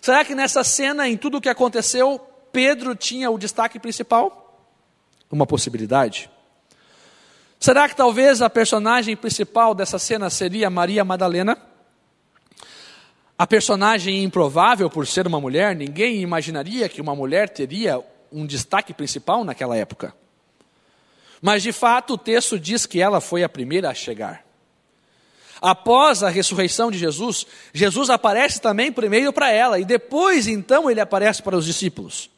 Será 0.00 0.24
que 0.24 0.34
nessa 0.34 0.62
cena, 0.62 1.08
em 1.08 1.16
tudo 1.16 1.38
o 1.38 1.40
que 1.40 1.48
aconteceu, 1.48 2.20
Pedro 2.52 2.94
tinha 2.94 3.30
o 3.30 3.38
destaque 3.38 3.78
principal? 3.78 4.68
Uma 5.30 5.46
possibilidade. 5.46 6.30
Será 7.58 7.88
que 7.88 7.96
talvez 7.96 8.42
a 8.42 8.50
personagem 8.50 9.16
principal 9.16 9.74
dessa 9.74 9.98
cena 9.98 10.28
seria 10.28 10.68
Maria 10.68 11.04
Madalena? 11.04 11.56
A 13.36 13.46
personagem 13.46 14.22
improvável 14.22 14.88
por 14.88 15.06
ser 15.06 15.26
uma 15.26 15.40
mulher, 15.40 15.74
ninguém 15.74 16.20
imaginaria 16.20 16.88
que 16.88 17.00
uma 17.00 17.16
mulher 17.16 17.48
teria 17.48 18.00
um 18.30 18.46
destaque 18.46 18.94
principal 18.94 19.44
naquela 19.44 19.76
época. 19.76 20.14
Mas 21.42 21.62
de 21.62 21.72
fato 21.72 22.14
o 22.14 22.18
texto 22.18 22.58
diz 22.58 22.86
que 22.86 23.00
ela 23.00 23.20
foi 23.20 23.42
a 23.42 23.48
primeira 23.48 23.90
a 23.90 23.94
chegar. 23.94 24.44
Após 25.60 26.22
a 26.22 26.28
ressurreição 26.28 26.90
de 26.90 26.98
Jesus, 26.98 27.46
Jesus 27.72 28.08
aparece 28.08 28.60
também 28.60 28.92
primeiro 28.92 29.32
para 29.32 29.50
ela 29.50 29.80
e 29.80 29.84
depois 29.84 30.46
então 30.46 30.90
ele 30.90 31.00
aparece 31.00 31.42
para 31.42 31.56
os 31.56 31.64
discípulos. 31.64 32.30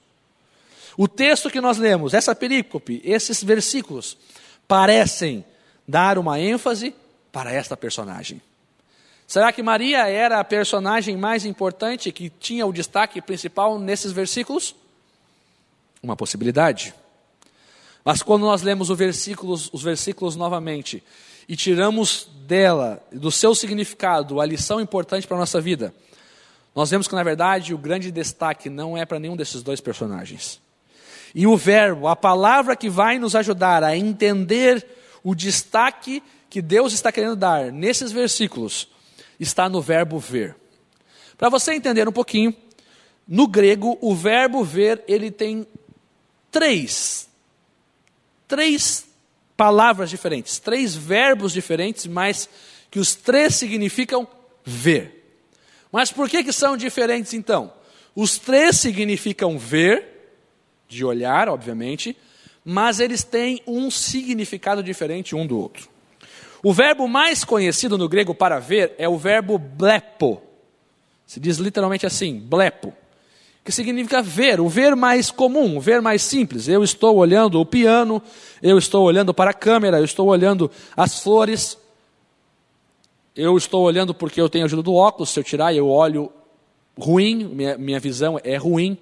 O 0.96 1.06
texto 1.06 1.50
que 1.50 1.60
nós 1.60 1.76
lemos, 1.76 2.14
essa 2.14 2.34
perícope, 2.34 3.02
esses 3.04 3.44
versículos, 3.44 4.16
parecem 4.66 5.44
dar 5.86 6.18
uma 6.18 6.40
ênfase 6.40 6.94
para 7.30 7.52
esta 7.52 7.76
personagem. 7.76 8.40
Será 9.26 9.52
que 9.52 9.62
Maria 9.62 10.09
era 10.09 10.38
a 10.38 10.45
personagem 10.45 11.16
mais 11.16 11.45
importante 11.45 12.12
que 12.12 12.30
tinha 12.30 12.64
o 12.64 12.73
destaque 12.73 13.21
principal 13.21 13.78
nesses 13.78 14.12
versículos? 14.12 14.75
Uma 16.02 16.14
possibilidade. 16.14 16.95
Mas 18.04 18.23
quando 18.23 18.42
nós 18.42 18.62
lemos 18.62 18.88
versículos, 18.88 19.68
os 19.73 19.83
versículos 19.83 20.37
novamente 20.37 21.02
e 21.49 21.56
tiramos 21.56 22.28
dela, 22.47 23.02
do 23.11 23.33
seu 23.33 23.52
significado, 23.52 24.40
a 24.40 24.47
lição 24.47 24.80
importante 24.80 25.26
para 25.26 25.37
a 25.37 25.40
nossa 25.40 25.61
vida, 25.61 25.92
nós 26.75 26.90
vemos 26.90 27.09
que, 27.09 27.14
na 27.14 27.23
verdade, 27.25 27.75
o 27.75 27.78
grande 27.78 28.12
destaque 28.12 28.71
não 28.71 28.97
é 28.97 29.04
para 29.04 29.18
nenhum 29.18 29.37
desses 29.37 29.62
dois 29.62 29.80
personagens. 29.80 30.61
E 31.35 31.47
o 31.47 31.56
verbo, 31.56 32.06
a 32.06 32.14
palavra 32.14 32.76
que 32.76 32.88
vai 32.88 33.18
nos 33.18 33.35
ajudar 33.35 33.83
a 33.83 33.97
entender 33.97 34.87
o 35.25 35.35
destaque 35.35 36.23
que 36.49 36.62
Deus 36.62 36.92
está 36.92 37.11
querendo 37.11 37.35
dar 37.35 37.73
nesses 37.73 38.12
versículos, 38.12 38.88
está 39.38 39.68
no 39.68 39.80
verbo 39.80 40.18
ver. 40.18 40.56
Para 41.36 41.48
você 41.48 41.74
entender 41.74 42.08
um 42.08 42.12
pouquinho, 42.12 42.54
no 43.26 43.46
grego, 43.46 43.98
o 44.00 44.14
verbo 44.14 44.64
ver, 44.64 45.02
ele 45.06 45.30
tem 45.30 45.66
três 46.50 47.26
três 48.46 49.06
palavras 49.56 50.10
diferentes, 50.10 50.58
três 50.58 50.94
verbos 50.94 51.52
diferentes, 51.52 52.06
mas 52.06 52.48
que 52.90 52.98
os 52.98 53.14
três 53.14 53.54
significam 53.54 54.26
ver. 54.64 55.40
Mas 55.90 56.12
por 56.12 56.28
que, 56.28 56.44
que 56.44 56.52
são 56.52 56.76
diferentes 56.76 57.32
então? 57.32 57.72
Os 58.14 58.38
três 58.38 58.76
significam 58.76 59.58
ver, 59.58 60.14
de 60.88 61.04
olhar, 61.04 61.48
obviamente, 61.48 62.16
mas 62.64 63.00
eles 63.00 63.22
têm 63.22 63.62
um 63.66 63.90
significado 63.90 64.82
diferente 64.82 65.34
um 65.34 65.46
do 65.46 65.58
outro. 65.58 65.88
O 66.62 66.72
verbo 66.72 67.06
mais 67.06 67.44
conhecido 67.44 67.98
no 67.98 68.08
grego 68.08 68.34
para 68.34 68.58
ver 68.58 68.94
é 68.98 69.08
o 69.08 69.16
verbo 69.16 69.58
blepo. 69.58 70.42
Se 71.26 71.40
diz 71.40 71.58
literalmente 71.58 72.06
assim, 72.06 72.38
blepo, 72.38 72.92
que 73.64 73.72
significa 73.72 74.22
ver, 74.22 74.60
o 74.60 74.68
ver 74.68 74.94
mais 74.94 75.30
comum, 75.30 75.76
o 75.76 75.80
ver 75.80 76.00
mais 76.00 76.22
simples. 76.22 76.68
Eu 76.68 76.84
estou 76.84 77.16
olhando 77.16 77.60
o 77.60 77.66
piano, 77.66 78.22
eu 78.62 78.78
estou 78.78 79.04
olhando 79.04 79.34
para 79.34 79.50
a 79.50 79.54
câmera, 79.54 79.98
eu 79.98 80.04
estou 80.04 80.28
olhando 80.28 80.70
as 80.96 81.20
flores, 81.20 81.76
eu 83.34 83.56
estou 83.56 83.82
olhando 83.82 84.14
porque 84.14 84.40
eu 84.40 84.48
tenho 84.48 84.64
ajuda 84.64 84.82
do 84.82 84.94
óculos, 84.94 85.30
se 85.30 85.40
eu 85.40 85.44
tirar 85.44 85.75
eu 85.75 85.88
olho 85.88 86.32
ruim, 86.96 87.44
minha, 87.44 87.76
minha 87.76 88.00
visão 88.00 88.40
é 88.42 88.56
ruim. 88.56 88.96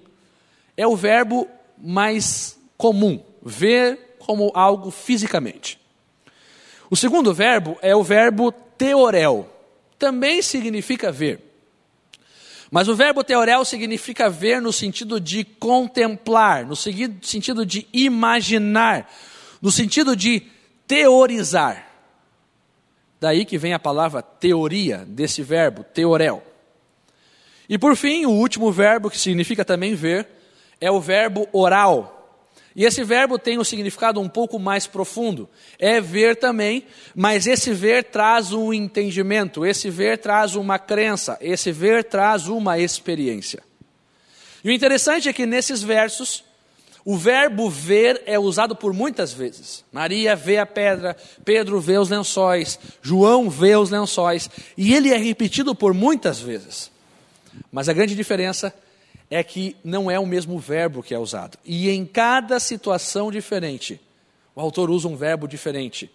É 0.75 0.85
o 0.85 0.95
verbo 0.95 1.47
mais 1.77 2.59
comum, 2.77 3.21
ver 3.41 4.17
como 4.19 4.51
algo 4.53 4.91
fisicamente. 4.91 5.79
O 6.89 6.95
segundo 6.95 7.33
verbo 7.33 7.77
é 7.81 7.95
o 7.95 8.03
verbo 8.03 8.51
teorel, 8.51 9.49
também 9.97 10.41
significa 10.41 11.11
ver. 11.11 11.41
Mas 12.69 12.87
o 12.87 12.95
verbo 12.95 13.23
teorel 13.23 13.63
significa 13.63 14.29
ver 14.29 14.61
no 14.61 14.73
sentido 14.73 15.19
de 15.19 15.43
contemplar, 15.43 16.65
no 16.65 16.75
sentido 16.75 17.65
de 17.65 17.87
imaginar, 17.93 19.09
no 19.61 19.71
sentido 19.71 20.15
de 20.15 20.43
teorizar. 20.87 21.87
Daí 23.19 23.45
que 23.45 23.57
vem 23.57 23.73
a 23.73 23.79
palavra 23.79 24.21
teoria, 24.21 25.05
desse 25.07 25.41
verbo, 25.41 25.83
teorel. 25.83 26.43
E 27.67 27.77
por 27.77 27.95
fim, 27.95 28.25
o 28.25 28.31
último 28.31 28.71
verbo 28.71 29.09
que 29.09 29.17
significa 29.17 29.63
também 29.63 29.95
ver 29.95 30.27
é 30.79 30.91
o 30.91 30.99
verbo 30.99 31.47
oral. 31.51 32.14
E 32.75 32.83
esse 32.83 33.03
verbo 33.03 33.39
tem 33.39 33.57
um 33.57 33.63
significado 33.63 34.19
um 34.19 34.27
pouco 34.27 34.59
mais 34.59 34.85
profundo. 34.85 35.49
É 35.79 36.01
ver 36.01 36.35
também, 36.35 36.85
mas 37.15 37.47
esse 37.47 37.73
ver 37.73 38.03
traz 38.03 38.51
um 38.51 38.73
entendimento, 38.73 39.65
esse 39.65 39.89
ver 39.89 40.17
traz 40.17 40.55
uma 40.55 40.77
crença, 40.77 41.37
esse 41.39 41.71
ver 41.71 42.03
traz 42.03 42.47
uma 42.47 42.77
experiência. 42.77 43.63
E 44.61 44.69
o 44.69 44.73
interessante 44.73 45.29
é 45.29 45.33
que 45.33 45.45
nesses 45.45 45.81
versos, 45.81 46.43
o 47.05 47.15
verbo 47.15 47.69
ver 47.69 48.21
é 48.25 48.37
usado 48.37 48.75
por 48.75 48.91
muitas 48.91 49.31
vezes. 49.31 49.85
Maria 49.91 50.35
vê 50.35 50.57
a 50.57 50.65
pedra, 50.65 51.15
Pedro 51.45 51.79
vê 51.79 51.97
os 51.97 52.09
lençóis, 52.09 52.77
João 53.01 53.49
vê 53.49 53.77
os 53.77 53.89
lençóis, 53.89 54.49
e 54.75 54.93
ele 54.93 55.13
é 55.13 55.17
repetido 55.17 55.73
por 55.73 55.93
muitas 55.93 56.41
vezes. 56.41 56.91
Mas 57.71 57.87
a 57.87 57.93
grande 57.93 58.15
diferença 58.15 58.67
é 58.67 58.84
que 59.43 59.75
não 59.83 60.09
é 60.09 60.19
o 60.19 60.25
mesmo 60.25 60.59
verbo 60.59 61.01
que 61.01 61.13
é 61.13 61.19
usado. 61.19 61.57
E 61.65 61.89
em 61.89 62.05
cada 62.05 62.59
situação 62.59 63.31
diferente, 63.31 63.99
o 64.55 64.61
autor 64.61 64.89
usa 64.89 65.07
um 65.07 65.15
verbo 65.15 65.47
diferente. 65.47 66.09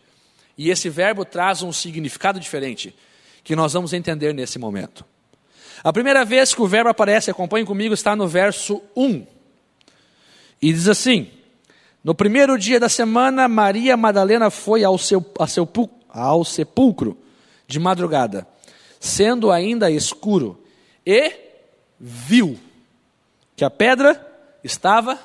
E 0.56 0.70
esse 0.70 0.88
verbo 0.88 1.24
traz 1.24 1.62
um 1.62 1.72
significado 1.72 2.38
diferente, 2.38 2.94
que 3.42 3.56
nós 3.56 3.72
vamos 3.72 3.92
entender 3.92 4.32
nesse 4.32 4.58
momento. 4.58 5.04
A 5.82 5.92
primeira 5.92 6.24
vez 6.24 6.54
que 6.54 6.62
o 6.62 6.66
verbo 6.66 6.90
aparece, 6.90 7.30
acompanhe 7.30 7.64
comigo, 7.64 7.94
está 7.94 8.14
no 8.14 8.28
verso 8.28 8.82
1. 8.94 9.26
E 10.60 10.72
diz 10.72 10.88
assim: 10.88 11.30
No 12.04 12.14
primeiro 12.14 12.58
dia 12.58 12.78
da 12.78 12.88
semana, 12.88 13.48
Maria 13.48 13.96
Madalena 13.96 14.50
foi 14.50 14.84
ao, 14.84 14.98
seu, 14.98 15.24
seu, 15.48 15.68
ao 16.08 16.44
sepulcro 16.44 17.16
de 17.66 17.78
madrugada, 17.78 18.46
sendo 18.98 19.50
ainda 19.50 19.90
escuro, 19.90 20.62
e 21.06 21.32
viu 21.98 22.58
que 23.60 23.64
a 23.66 23.68
pedra 23.68 24.18
estava 24.64 25.18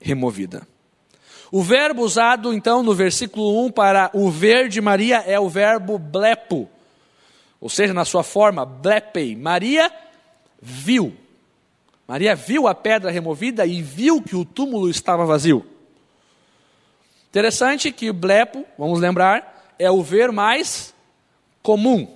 removida. 0.00 0.66
O 1.48 1.62
verbo 1.62 2.02
usado 2.02 2.52
então 2.52 2.82
no 2.82 2.92
versículo 2.92 3.64
1 3.66 3.70
para 3.70 4.10
o 4.12 4.28
ver 4.32 4.68
de 4.68 4.80
Maria 4.80 5.18
é 5.18 5.38
o 5.38 5.48
verbo 5.48 5.96
blepo, 5.96 6.68
ou 7.60 7.68
seja, 7.68 7.94
na 7.94 8.04
sua 8.04 8.24
forma, 8.24 8.66
blepei. 8.66 9.36
Maria 9.36 9.92
viu. 10.60 11.16
Maria 12.08 12.34
viu 12.34 12.66
a 12.66 12.74
pedra 12.74 13.12
removida 13.12 13.64
e 13.64 13.80
viu 13.80 14.20
que 14.20 14.34
o 14.34 14.44
túmulo 14.44 14.90
estava 14.90 15.24
vazio. 15.24 15.64
Interessante 17.30 17.92
que 17.92 18.10
blepo, 18.10 18.66
vamos 18.76 18.98
lembrar, 18.98 19.72
é 19.78 19.88
o 19.88 20.02
ver 20.02 20.32
mais 20.32 20.92
comum. 21.62 22.12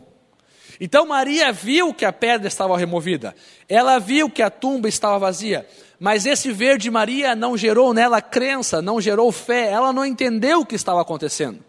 Então 0.81 1.07
Maria 1.07 1.53
viu 1.53 1.95
que 1.95 2.05
a 2.05 2.13
pedra 2.13 2.49
estava 2.49 2.77
removida, 2.77 3.35
ela 3.69 3.99
viu 3.99 4.29
que 4.29 4.43
a 4.43 4.51
tumba 4.51 4.89
estava 4.89 5.19
vazia, 5.19 5.67
mas 5.99 6.27
esse 6.27 6.53
ver 6.53 6.79
de 6.79 6.91
Maria 6.91 7.35
não 7.35 7.57
gerou 7.57 7.95
nela 7.95 8.21
crença, 8.21 8.83
não 8.83 9.01
gerou 9.01 9.33
fé, 9.33 9.71
ela 9.71 9.93
não 9.93 10.05
entendeu 10.05 10.61
o 10.61 10.67
que 10.67 10.75
estava 10.75 11.01
acontecendo. 11.01 11.65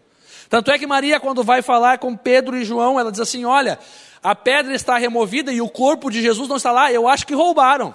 Tanto 0.48 0.70
é 0.70 0.78
que 0.78 0.86
Maria, 0.86 1.20
quando 1.20 1.42
vai 1.42 1.62
falar 1.62 1.98
com 1.98 2.16
Pedro 2.16 2.56
e 2.56 2.64
João, 2.64 2.98
ela 2.98 3.10
diz 3.10 3.20
assim: 3.20 3.44
Olha, 3.44 3.78
a 4.22 4.34
pedra 4.34 4.74
está 4.74 4.96
removida 4.96 5.52
e 5.52 5.60
o 5.60 5.68
corpo 5.68 6.10
de 6.10 6.22
Jesus 6.22 6.48
não 6.48 6.56
está 6.56 6.72
lá, 6.72 6.90
eu 6.92 7.06
acho 7.06 7.26
que 7.26 7.34
roubaram. 7.34 7.94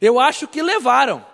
Eu 0.00 0.18
acho 0.18 0.48
que 0.48 0.62
levaram. 0.62 1.24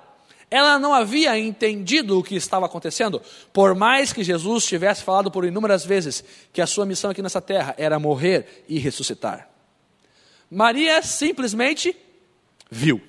Ela 0.51 0.79
não 0.79 0.93
havia 0.93 1.39
entendido 1.39 2.19
o 2.19 2.23
que 2.23 2.35
estava 2.35 2.67
acontecendo, 2.67 3.23
por 3.53 3.75
mais 3.75 4.13
que 4.13 4.25
Jesus 4.25 4.67
tivesse 4.67 5.03
falado 5.03 5.31
por 5.31 5.45
inúmeras 5.45 5.85
vezes 5.85 6.25
que 6.53 6.61
a 6.61 6.67
sua 6.67 6.85
missão 6.85 7.11
aqui 7.11 7.23
nessa 7.23 7.41
terra 7.41 7.75
era 7.79 7.99
morrer 8.01 8.65
e 8.69 8.79
ressuscitar. 8.79 9.49
Maria 10.51 11.01
simplesmente 11.03 11.97
viu. 12.69 13.01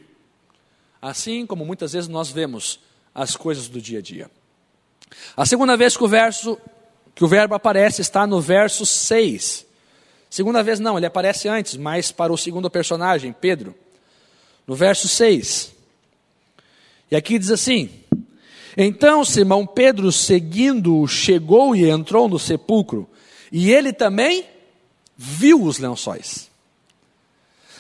Assim 1.02 1.48
como 1.48 1.66
muitas 1.66 1.94
vezes 1.94 2.08
nós 2.08 2.30
vemos 2.30 2.80
as 3.14 3.36
coisas 3.36 3.68
do 3.68 3.82
dia 3.82 3.98
a 3.98 4.02
dia. 4.02 4.30
A 5.36 5.46
segunda 5.46 5.76
vez 5.76 5.98
que 5.98 6.04
o 6.04 6.08
verso 6.08 6.58
que 7.16 7.26
o 7.26 7.28
verbo 7.28 7.56
aparece 7.56 8.02
está 8.02 8.26
no 8.26 8.40
verso 8.40 8.86
6. 8.86 9.66
Segunda 10.30 10.64
vez 10.64 10.80
não, 10.80 10.96
ele 10.98 11.06
aparece 11.06 11.50
antes, 11.50 11.76
mas 11.76 12.12
para 12.12 12.32
o 12.32 12.38
segundo 12.38 12.70
personagem, 12.70 13.34
Pedro 13.34 13.76
no 14.66 14.76
verso 14.76 15.08
6. 15.08 15.71
E 17.12 17.16
aqui 17.16 17.38
diz 17.38 17.52
assim: 17.52 17.90
Então 18.78 19.26
Simão 19.26 19.68
Pedro, 19.68 20.10
seguindo-o, 20.14 21.06
chegou 21.06 21.76
e 21.76 21.90
entrou 21.90 22.30
no 22.30 22.40
sepulcro, 22.40 23.08
e 23.52 23.70
ele 23.70 23.92
também 23.92 24.46
viu 25.18 25.62
os 25.62 25.78
lençóis. 25.78 26.50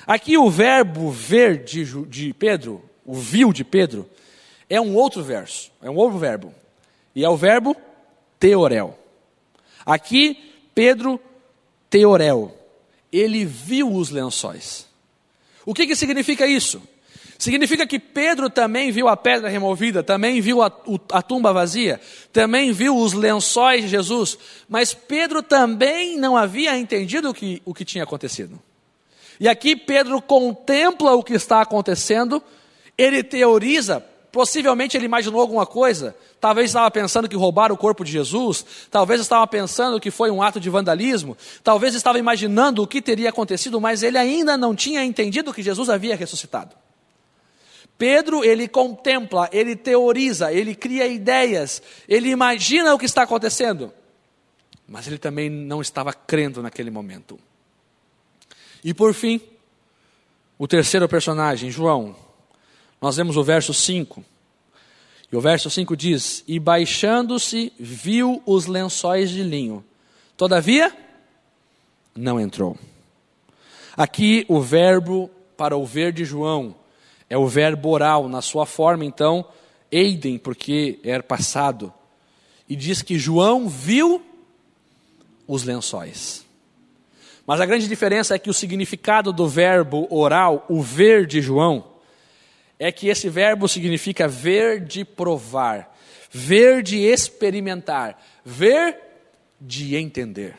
Aqui 0.05 0.37
o 0.37 0.49
verbo 0.49 1.09
ver 1.09 1.63
de, 1.63 1.85
de 2.07 2.33
Pedro, 2.33 2.83
o 3.05 3.13
viu 3.13 3.53
de 3.53 3.63
Pedro, 3.63 4.09
é 4.69 4.81
um 4.81 4.95
outro 4.95 5.23
verso, 5.23 5.71
é 5.81 5.89
um 5.89 5.95
outro 5.95 6.17
verbo, 6.17 6.53
e 7.15 7.23
é 7.23 7.29
o 7.29 7.37
verbo 7.37 7.75
teorel. 8.37 8.99
Aqui, 9.85 10.53
Pedro 10.75 11.19
teorel, 11.89 12.53
ele 13.11 13.45
viu 13.45 13.93
os 13.93 14.09
lençóis. 14.09 14.87
O 15.65 15.73
que, 15.73 15.87
que 15.87 15.95
significa 15.95 16.45
isso? 16.45 16.81
Significa 17.41 17.87
que 17.87 17.97
Pedro 17.97 18.51
também 18.51 18.91
viu 18.91 19.07
a 19.07 19.17
pedra 19.17 19.49
removida, 19.49 20.03
também 20.03 20.39
viu 20.39 20.61
a, 20.61 20.71
a, 21.11 21.23
tumba 21.23 21.51
vazia, 21.51 21.99
também 22.31 22.71
viu 22.71 22.95
os 22.95 23.13
lençóis 23.13 23.81
de 23.81 23.87
Jesus, 23.87 24.37
mas 24.69 24.93
Pedro 24.93 25.41
também 25.41 26.19
não 26.19 26.37
havia 26.37 26.77
entendido 26.77 27.31
o 27.31 27.33
que, 27.33 27.59
o 27.65 27.73
que 27.73 27.83
tinha 27.83 28.03
acontecido. 28.03 28.61
E 29.39 29.49
aqui 29.49 29.75
Pedro 29.75 30.21
contempla 30.21 31.15
o 31.15 31.23
que 31.23 31.33
está 31.33 31.61
acontecendo, 31.61 32.43
ele 32.95 33.23
teoriza, 33.23 34.05
possivelmente 34.31 34.95
ele 34.95 35.07
imaginou 35.07 35.41
alguma 35.41 35.65
coisa, 35.65 36.15
talvez 36.39 36.67
estava 36.67 36.91
pensando 36.91 37.27
que 37.27 37.35
roubaram 37.35 37.73
o 37.73 37.77
corpo 37.77 38.05
de 38.05 38.11
Jesus, 38.11 38.63
talvez 38.91 39.19
estava 39.19 39.47
pensando 39.47 39.99
que 39.99 40.11
foi 40.11 40.29
um 40.29 40.43
ato 40.43 40.59
de 40.59 40.69
vandalismo, 40.69 41.35
talvez 41.63 41.95
estava 41.95 42.19
imaginando 42.19 42.83
o 42.83 42.87
que 42.87 43.01
teria 43.01 43.29
acontecido, 43.29 43.81
mas 43.81 44.03
ele 44.03 44.19
ainda 44.19 44.55
não 44.55 44.75
tinha 44.75 45.03
entendido 45.03 45.51
que 45.51 45.63
Jesus 45.63 45.89
havia 45.89 46.15
ressuscitado. 46.15 46.75
Pedro, 48.01 48.43
ele 48.43 48.67
contempla, 48.67 49.47
ele 49.53 49.75
teoriza, 49.75 50.51
ele 50.51 50.73
cria 50.73 51.05
ideias, 51.05 51.83
ele 52.09 52.29
imagina 52.29 52.95
o 52.95 52.97
que 52.97 53.05
está 53.05 53.21
acontecendo, 53.21 53.93
mas 54.87 55.05
ele 55.05 55.19
também 55.19 55.51
não 55.51 55.79
estava 55.79 56.11
crendo 56.11 56.63
naquele 56.63 56.89
momento. 56.89 57.39
E 58.83 58.91
por 58.91 59.13
fim, 59.13 59.39
o 60.57 60.67
terceiro 60.67 61.07
personagem, 61.07 61.69
João, 61.69 62.15
nós 62.99 63.17
vemos 63.17 63.37
o 63.37 63.43
verso 63.43 63.71
5. 63.71 64.25
E 65.31 65.35
o 65.35 65.39
verso 65.39 65.69
5 65.69 65.95
diz: 65.95 66.43
E 66.47 66.57
baixando-se, 66.57 67.71
viu 67.79 68.41
os 68.47 68.65
lençóis 68.65 69.29
de 69.29 69.43
linho. 69.43 69.85
Todavia, 70.35 70.91
não 72.15 72.39
entrou. 72.39 72.75
Aqui 73.95 74.43
o 74.47 74.59
verbo 74.59 75.29
para 75.55 75.77
o 75.77 75.85
ver 75.85 76.11
de 76.11 76.25
João 76.25 76.80
é 77.31 77.37
o 77.37 77.47
verbo 77.47 77.87
oral, 77.87 78.27
na 78.27 78.41
sua 78.41 78.65
forma, 78.65 79.05
então, 79.05 79.45
eidem, 79.89 80.37
porque 80.37 80.99
era 81.01 81.23
passado. 81.23 81.93
E 82.67 82.75
diz 82.75 83.01
que 83.01 83.17
João 83.17 83.69
viu 83.69 84.21
os 85.47 85.63
lençóis. 85.63 86.45
Mas 87.47 87.61
a 87.61 87.65
grande 87.65 87.87
diferença 87.87 88.35
é 88.35 88.39
que 88.39 88.49
o 88.49 88.53
significado 88.53 89.31
do 89.31 89.47
verbo 89.47 90.05
oral, 90.09 90.65
o 90.67 90.81
ver 90.81 91.25
de 91.25 91.41
João, 91.41 91.93
é 92.77 92.91
que 92.91 93.07
esse 93.07 93.29
verbo 93.29 93.65
significa 93.65 94.27
ver 94.27 94.83
de 94.83 95.05
provar, 95.05 95.97
ver 96.29 96.83
de 96.83 96.97
experimentar, 96.97 98.21
ver 98.43 98.97
de 99.57 99.95
entender. 99.95 100.55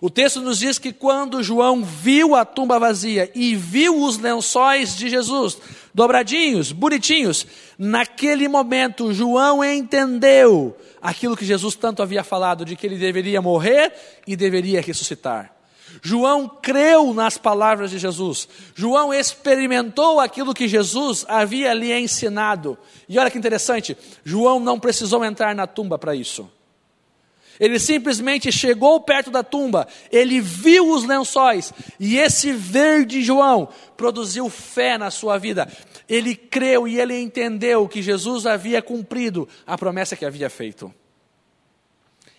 O 0.00 0.08
texto 0.08 0.40
nos 0.40 0.58
diz 0.58 0.78
que 0.78 0.92
quando 0.92 1.42
João 1.42 1.84
viu 1.84 2.34
a 2.34 2.44
tumba 2.44 2.78
vazia 2.78 3.30
e 3.34 3.54
viu 3.54 4.02
os 4.02 4.16
lençóis 4.16 4.96
de 4.96 5.10
Jesus, 5.10 5.58
dobradinhos, 5.92 6.72
bonitinhos, 6.72 7.46
naquele 7.78 8.48
momento 8.48 9.12
João 9.12 9.62
entendeu 9.62 10.74
aquilo 11.02 11.36
que 11.36 11.44
Jesus 11.44 11.74
tanto 11.74 12.02
havia 12.02 12.24
falado, 12.24 12.64
de 12.64 12.76
que 12.76 12.86
ele 12.86 12.96
deveria 12.96 13.42
morrer 13.42 13.92
e 14.26 14.34
deveria 14.36 14.80
ressuscitar. 14.80 15.54
João 16.00 16.48
creu 16.48 17.12
nas 17.12 17.36
palavras 17.36 17.90
de 17.90 17.98
Jesus. 17.98 18.48
João 18.74 19.12
experimentou 19.12 20.20
aquilo 20.20 20.54
que 20.54 20.68
Jesus 20.68 21.26
havia 21.28 21.74
lhe 21.74 21.92
ensinado. 21.92 22.78
E 23.08 23.18
olha 23.18 23.30
que 23.30 23.36
interessante, 23.36 23.96
João 24.24 24.60
não 24.60 24.78
precisou 24.78 25.24
entrar 25.24 25.54
na 25.54 25.66
tumba 25.66 25.98
para 25.98 26.14
isso. 26.14 26.48
Ele 27.60 27.78
simplesmente 27.78 28.50
chegou 28.50 28.98
perto 29.02 29.30
da 29.30 29.42
tumba, 29.42 29.86
ele 30.10 30.40
viu 30.40 30.90
os 30.90 31.04
lençóis, 31.04 31.74
e 32.00 32.16
esse 32.16 32.52
verde 32.52 33.22
João 33.22 33.68
produziu 33.98 34.48
fé 34.48 34.96
na 34.96 35.10
sua 35.10 35.36
vida. 35.36 35.70
Ele 36.08 36.34
creu 36.34 36.88
e 36.88 36.98
ele 36.98 37.20
entendeu 37.20 37.86
que 37.86 38.00
Jesus 38.00 38.46
havia 38.46 38.80
cumprido 38.80 39.46
a 39.66 39.76
promessa 39.76 40.16
que 40.16 40.24
havia 40.24 40.48
feito. 40.48 40.92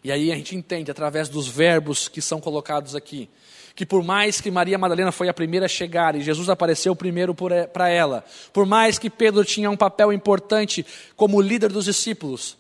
E 0.04 0.12
aí 0.12 0.32
a 0.32 0.36
gente 0.36 0.56
entende, 0.56 0.90
através 0.90 1.30
dos 1.30 1.48
verbos 1.48 2.08
que 2.08 2.22
são 2.22 2.42
colocados 2.42 2.96
aqui, 2.96 3.30
que 3.76 3.86
por 3.86 4.04
mais 4.04 4.42
que 4.42 4.50
Maria 4.50 4.78
Madalena 4.78 5.12
foi 5.12 5.30
a 5.30 5.34
primeira 5.34 5.68
a 5.68 5.70
chegar 5.70 6.16
e 6.16 6.22
Jesus 6.22 6.50
apareceu 6.50 6.96
primeiro 6.96 7.36
para 7.36 7.90
ela, 7.90 8.26
por 8.52 8.66
mais 8.66 8.98
que 8.98 9.10
Pedro 9.10 9.46
tinha 9.46 9.70
um 9.70 9.78
papel 9.78 10.12
importante 10.12 10.84
como 11.16 11.40
líder 11.40 11.72
dos 11.72 11.86
discípulos, 11.86 12.58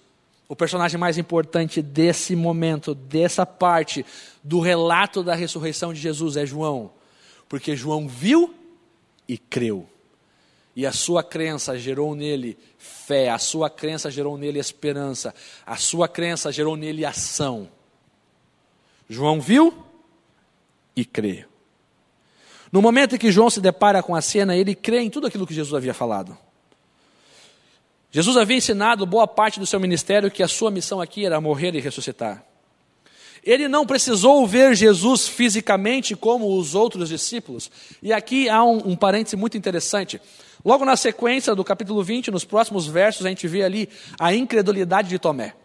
o 0.51 0.55
personagem 0.55 0.99
mais 0.99 1.17
importante 1.17 1.81
desse 1.81 2.35
momento, 2.35 2.93
dessa 2.93 3.45
parte 3.45 4.05
do 4.43 4.59
relato 4.59 5.23
da 5.23 5.33
ressurreição 5.33 5.93
de 5.93 6.01
Jesus 6.01 6.35
é 6.35 6.45
João, 6.45 6.91
porque 7.47 7.73
João 7.73 8.05
viu 8.05 8.53
e 9.29 9.37
creu. 9.37 9.87
E 10.75 10.85
a 10.85 10.91
sua 10.91 11.23
crença 11.23 11.79
gerou 11.79 12.13
nele 12.13 12.57
fé, 12.77 13.29
a 13.29 13.37
sua 13.37 13.69
crença 13.69 14.11
gerou 14.11 14.37
nele 14.37 14.59
esperança, 14.59 15.33
a 15.65 15.77
sua 15.77 16.09
crença 16.09 16.51
gerou 16.51 16.75
nele 16.75 17.05
ação. 17.05 17.69
João 19.07 19.39
viu 19.39 19.73
e 20.93 21.05
creu. 21.05 21.45
No 22.69 22.81
momento 22.81 23.15
em 23.15 23.17
que 23.17 23.31
João 23.31 23.49
se 23.49 23.61
depara 23.61 24.03
com 24.03 24.13
a 24.13 24.21
cena, 24.21 24.53
ele 24.53 24.75
crê 24.75 24.99
em 24.99 25.09
tudo 25.09 25.27
aquilo 25.27 25.47
que 25.47 25.53
Jesus 25.53 25.73
havia 25.73 25.93
falado. 25.93 26.37
Jesus 28.11 28.35
havia 28.35 28.57
ensinado 28.57 29.05
boa 29.05 29.25
parte 29.25 29.57
do 29.57 29.65
seu 29.65 29.79
ministério 29.79 30.29
que 30.29 30.43
a 30.43 30.47
sua 30.47 30.69
missão 30.69 30.99
aqui 30.99 31.25
era 31.25 31.39
morrer 31.39 31.73
e 31.73 31.79
ressuscitar. 31.79 32.43
Ele 33.41 33.69
não 33.69 33.85
precisou 33.85 34.45
ver 34.45 34.75
Jesus 34.75 35.29
fisicamente 35.29 36.13
como 36.13 36.57
os 36.57 36.75
outros 36.75 37.07
discípulos. 37.07 37.71
E 38.03 38.11
aqui 38.11 38.49
há 38.49 38.63
um, 38.63 38.89
um 38.89 38.95
parêntese 38.97 39.37
muito 39.37 39.57
interessante. 39.57 40.21
Logo 40.63 40.83
na 40.83 40.97
sequência 40.97 41.55
do 41.55 41.63
capítulo 41.63 42.03
20, 42.03 42.29
nos 42.29 42.43
próximos 42.43 42.85
versos, 42.85 43.25
a 43.25 43.29
gente 43.29 43.47
vê 43.47 43.63
ali 43.63 43.89
a 44.19 44.35
incredulidade 44.35 45.07
de 45.07 45.17
Tomé. 45.17 45.55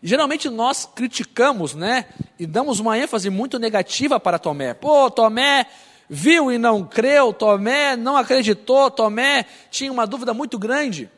E 0.00 0.06
geralmente 0.06 0.48
nós 0.48 0.88
criticamos, 0.94 1.74
né? 1.74 2.06
E 2.38 2.46
damos 2.46 2.80
uma 2.80 2.96
ênfase 2.96 3.28
muito 3.28 3.58
negativa 3.58 4.18
para 4.18 4.38
Tomé. 4.38 4.72
Pô, 4.72 5.10
Tomé 5.10 5.66
viu 6.08 6.50
e 6.50 6.58
não 6.58 6.84
creu, 6.84 7.32
Tomé 7.32 7.96
não 7.96 8.16
acreditou, 8.16 8.90
Tomé 8.90 9.44
tinha 9.70 9.92
uma 9.92 10.06
dúvida 10.06 10.32
muito 10.32 10.58
grande. 10.58 11.10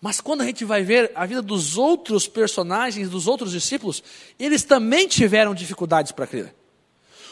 Mas 0.00 0.20
quando 0.20 0.40
a 0.40 0.46
gente 0.46 0.64
vai 0.64 0.82
ver 0.82 1.12
a 1.14 1.26
vida 1.26 1.42
dos 1.42 1.76
outros 1.76 2.26
personagens, 2.26 3.10
dos 3.10 3.26
outros 3.26 3.52
discípulos, 3.52 4.02
eles 4.38 4.62
também 4.62 5.06
tiveram 5.06 5.54
dificuldades 5.54 6.10
para 6.10 6.26
crer. 6.26 6.54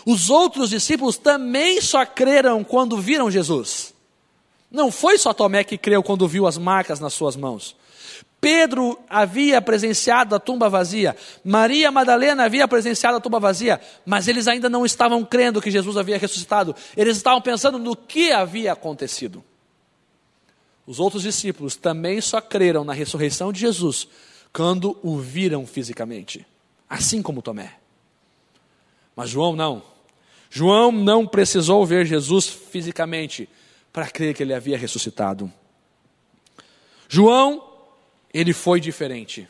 Os 0.05 0.29
outros 0.29 0.71
discípulos 0.71 1.17
também 1.17 1.81
só 1.81 2.05
creram 2.05 2.63
quando 2.63 2.99
viram 2.99 3.31
Jesus. 3.31 3.95
Não 4.71 4.91
foi 4.91 5.17
só 5.17 5.33
Tomé 5.33 5.65
que 5.65 5.79
creu 5.79 6.03
quando 6.03 6.29
viu 6.29 6.47
as 6.47 6.59
marcas 6.59 7.01
nas 7.01 7.15
suas 7.15 7.37
mãos. 7.37 7.75
Pedro 8.41 8.99
havia 9.09 9.61
presenciado 9.61 10.35
a 10.35 10.39
tumba 10.39 10.69
vazia, 10.69 11.17
Maria 11.45 11.91
Madalena 11.91 12.45
havia 12.45 12.69
presenciado 12.69 13.17
a 13.17 13.21
tumba 13.21 13.41
vazia, 13.41 13.81
mas 14.07 14.29
eles 14.29 14.47
ainda 14.47 14.69
não 14.69 14.87
estavam 14.87 15.25
crendo 15.25 15.61
que 15.61 15.73
Jesus 15.73 15.97
havia 15.97 16.19
ressuscitado, 16.19 16.75
eles 16.97 17.17
estavam 17.17 17.41
pensando 17.41 17.79
no 17.79 17.97
que 17.97 18.31
havia 18.31 18.73
acontecido. 18.73 19.43
Os 20.89 20.99
outros 20.99 21.23
discípulos 21.23 21.77
também 21.77 22.19
só 22.19 22.41
creram 22.41 22.83
na 22.83 22.95
ressurreição 22.95 23.53
de 23.53 23.61
Jesus 23.61 24.09
quando 24.51 24.99
o 25.03 25.19
viram 25.19 25.67
fisicamente, 25.67 26.47
assim 26.89 27.21
como 27.21 27.43
Tomé. 27.43 27.75
Mas 29.15 29.29
João 29.29 29.55
não. 29.55 29.83
João 30.49 30.91
não 30.91 31.27
precisou 31.27 31.85
ver 31.85 32.07
Jesus 32.07 32.49
fisicamente 32.49 33.47
para 33.93 34.09
crer 34.09 34.35
que 34.35 34.43
ele 34.43 34.55
havia 34.55 34.79
ressuscitado. 34.79 35.53
João, 37.07 37.63
ele 38.33 38.55
foi 38.55 38.81
diferente. 38.81 39.47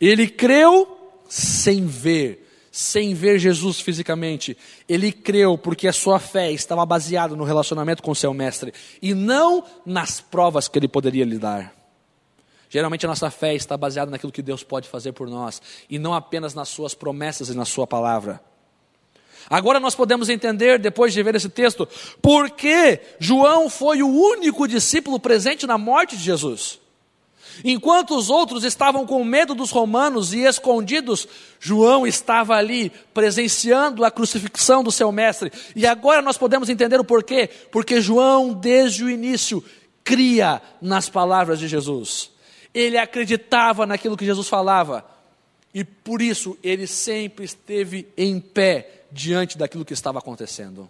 Ele 0.00 0.28
creu 0.28 1.18
sem 1.28 1.84
ver 1.84 2.47
sem 2.70 3.14
ver 3.14 3.38
Jesus 3.38 3.80
fisicamente. 3.80 4.56
Ele 4.88 5.12
creu 5.12 5.56
porque 5.56 5.88
a 5.88 5.92
sua 5.92 6.18
fé 6.18 6.52
estava 6.52 6.84
baseada 6.84 7.34
no 7.34 7.44
relacionamento 7.44 8.02
com 8.02 8.14
seu 8.14 8.32
mestre 8.34 8.72
e 9.00 9.14
não 9.14 9.64
nas 9.84 10.20
provas 10.20 10.68
que 10.68 10.78
ele 10.78 10.88
poderia 10.88 11.24
lhe 11.24 11.38
dar. 11.38 11.74
Geralmente 12.70 13.06
a 13.06 13.08
nossa 13.08 13.30
fé 13.30 13.54
está 13.54 13.76
baseada 13.76 14.10
naquilo 14.10 14.32
que 14.32 14.42
Deus 14.42 14.62
pode 14.62 14.88
fazer 14.88 15.12
por 15.12 15.28
nós 15.28 15.62
e 15.88 15.98
não 15.98 16.12
apenas 16.12 16.54
nas 16.54 16.68
suas 16.68 16.94
promessas 16.94 17.48
e 17.48 17.54
na 17.54 17.64
sua 17.64 17.86
palavra. 17.86 18.40
Agora 19.48 19.80
nós 19.80 19.94
podemos 19.94 20.28
entender, 20.28 20.78
depois 20.78 21.14
de 21.14 21.22
ver 21.22 21.34
esse 21.34 21.48
texto, 21.48 21.88
por 22.20 22.50
que 22.50 23.00
João 23.18 23.70
foi 23.70 24.02
o 24.02 24.08
único 24.08 24.68
discípulo 24.68 25.18
presente 25.18 25.66
na 25.66 25.78
morte 25.78 26.16
de 26.16 26.22
Jesus. 26.22 26.78
Enquanto 27.64 28.16
os 28.16 28.30
outros 28.30 28.64
estavam 28.64 29.06
com 29.06 29.24
medo 29.24 29.54
dos 29.54 29.70
romanos 29.70 30.32
e 30.32 30.44
escondidos, 30.44 31.26
João 31.58 32.06
estava 32.06 32.54
ali 32.54 32.90
presenciando 33.12 34.04
a 34.04 34.10
crucifixão 34.10 34.82
do 34.82 34.92
seu 34.92 35.10
mestre. 35.10 35.52
E 35.74 35.86
agora 35.86 36.22
nós 36.22 36.38
podemos 36.38 36.68
entender 36.68 37.00
o 37.00 37.04
porquê. 37.04 37.48
Porque 37.70 38.00
João, 38.00 38.52
desde 38.52 39.04
o 39.04 39.10
início, 39.10 39.62
cria 40.04 40.62
nas 40.80 41.08
palavras 41.08 41.58
de 41.58 41.68
Jesus. 41.68 42.30
Ele 42.72 42.96
acreditava 42.96 43.86
naquilo 43.86 44.16
que 44.16 44.24
Jesus 44.24 44.48
falava. 44.48 45.04
E 45.74 45.84
por 45.84 46.22
isso 46.22 46.56
ele 46.62 46.86
sempre 46.86 47.44
esteve 47.44 48.08
em 48.16 48.40
pé 48.40 49.04
diante 49.10 49.58
daquilo 49.58 49.84
que 49.84 49.92
estava 49.92 50.18
acontecendo. 50.18 50.88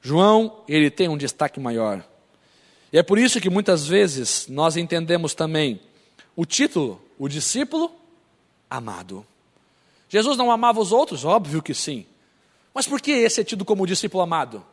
João, 0.00 0.62
ele 0.68 0.90
tem 0.90 1.08
um 1.08 1.16
destaque 1.16 1.58
maior. 1.58 2.04
E 2.96 2.98
é 2.98 3.02
por 3.02 3.18
isso 3.18 3.42
que 3.42 3.50
muitas 3.50 3.86
vezes 3.86 4.48
nós 4.48 4.74
entendemos 4.74 5.34
também 5.34 5.78
o 6.34 6.46
título, 6.46 6.98
o 7.18 7.28
discípulo 7.28 7.94
amado. 8.70 9.22
Jesus 10.08 10.38
não 10.38 10.50
amava 10.50 10.80
os 10.80 10.92
outros? 10.92 11.22
Óbvio 11.22 11.62
que 11.62 11.74
sim. 11.74 12.06
Mas 12.72 12.86
por 12.86 12.98
que 12.98 13.10
esse 13.10 13.38
é 13.42 13.44
tido 13.44 13.66
como 13.66 13.86
discípulo 13.86 14.22
amado? 14.22 14.64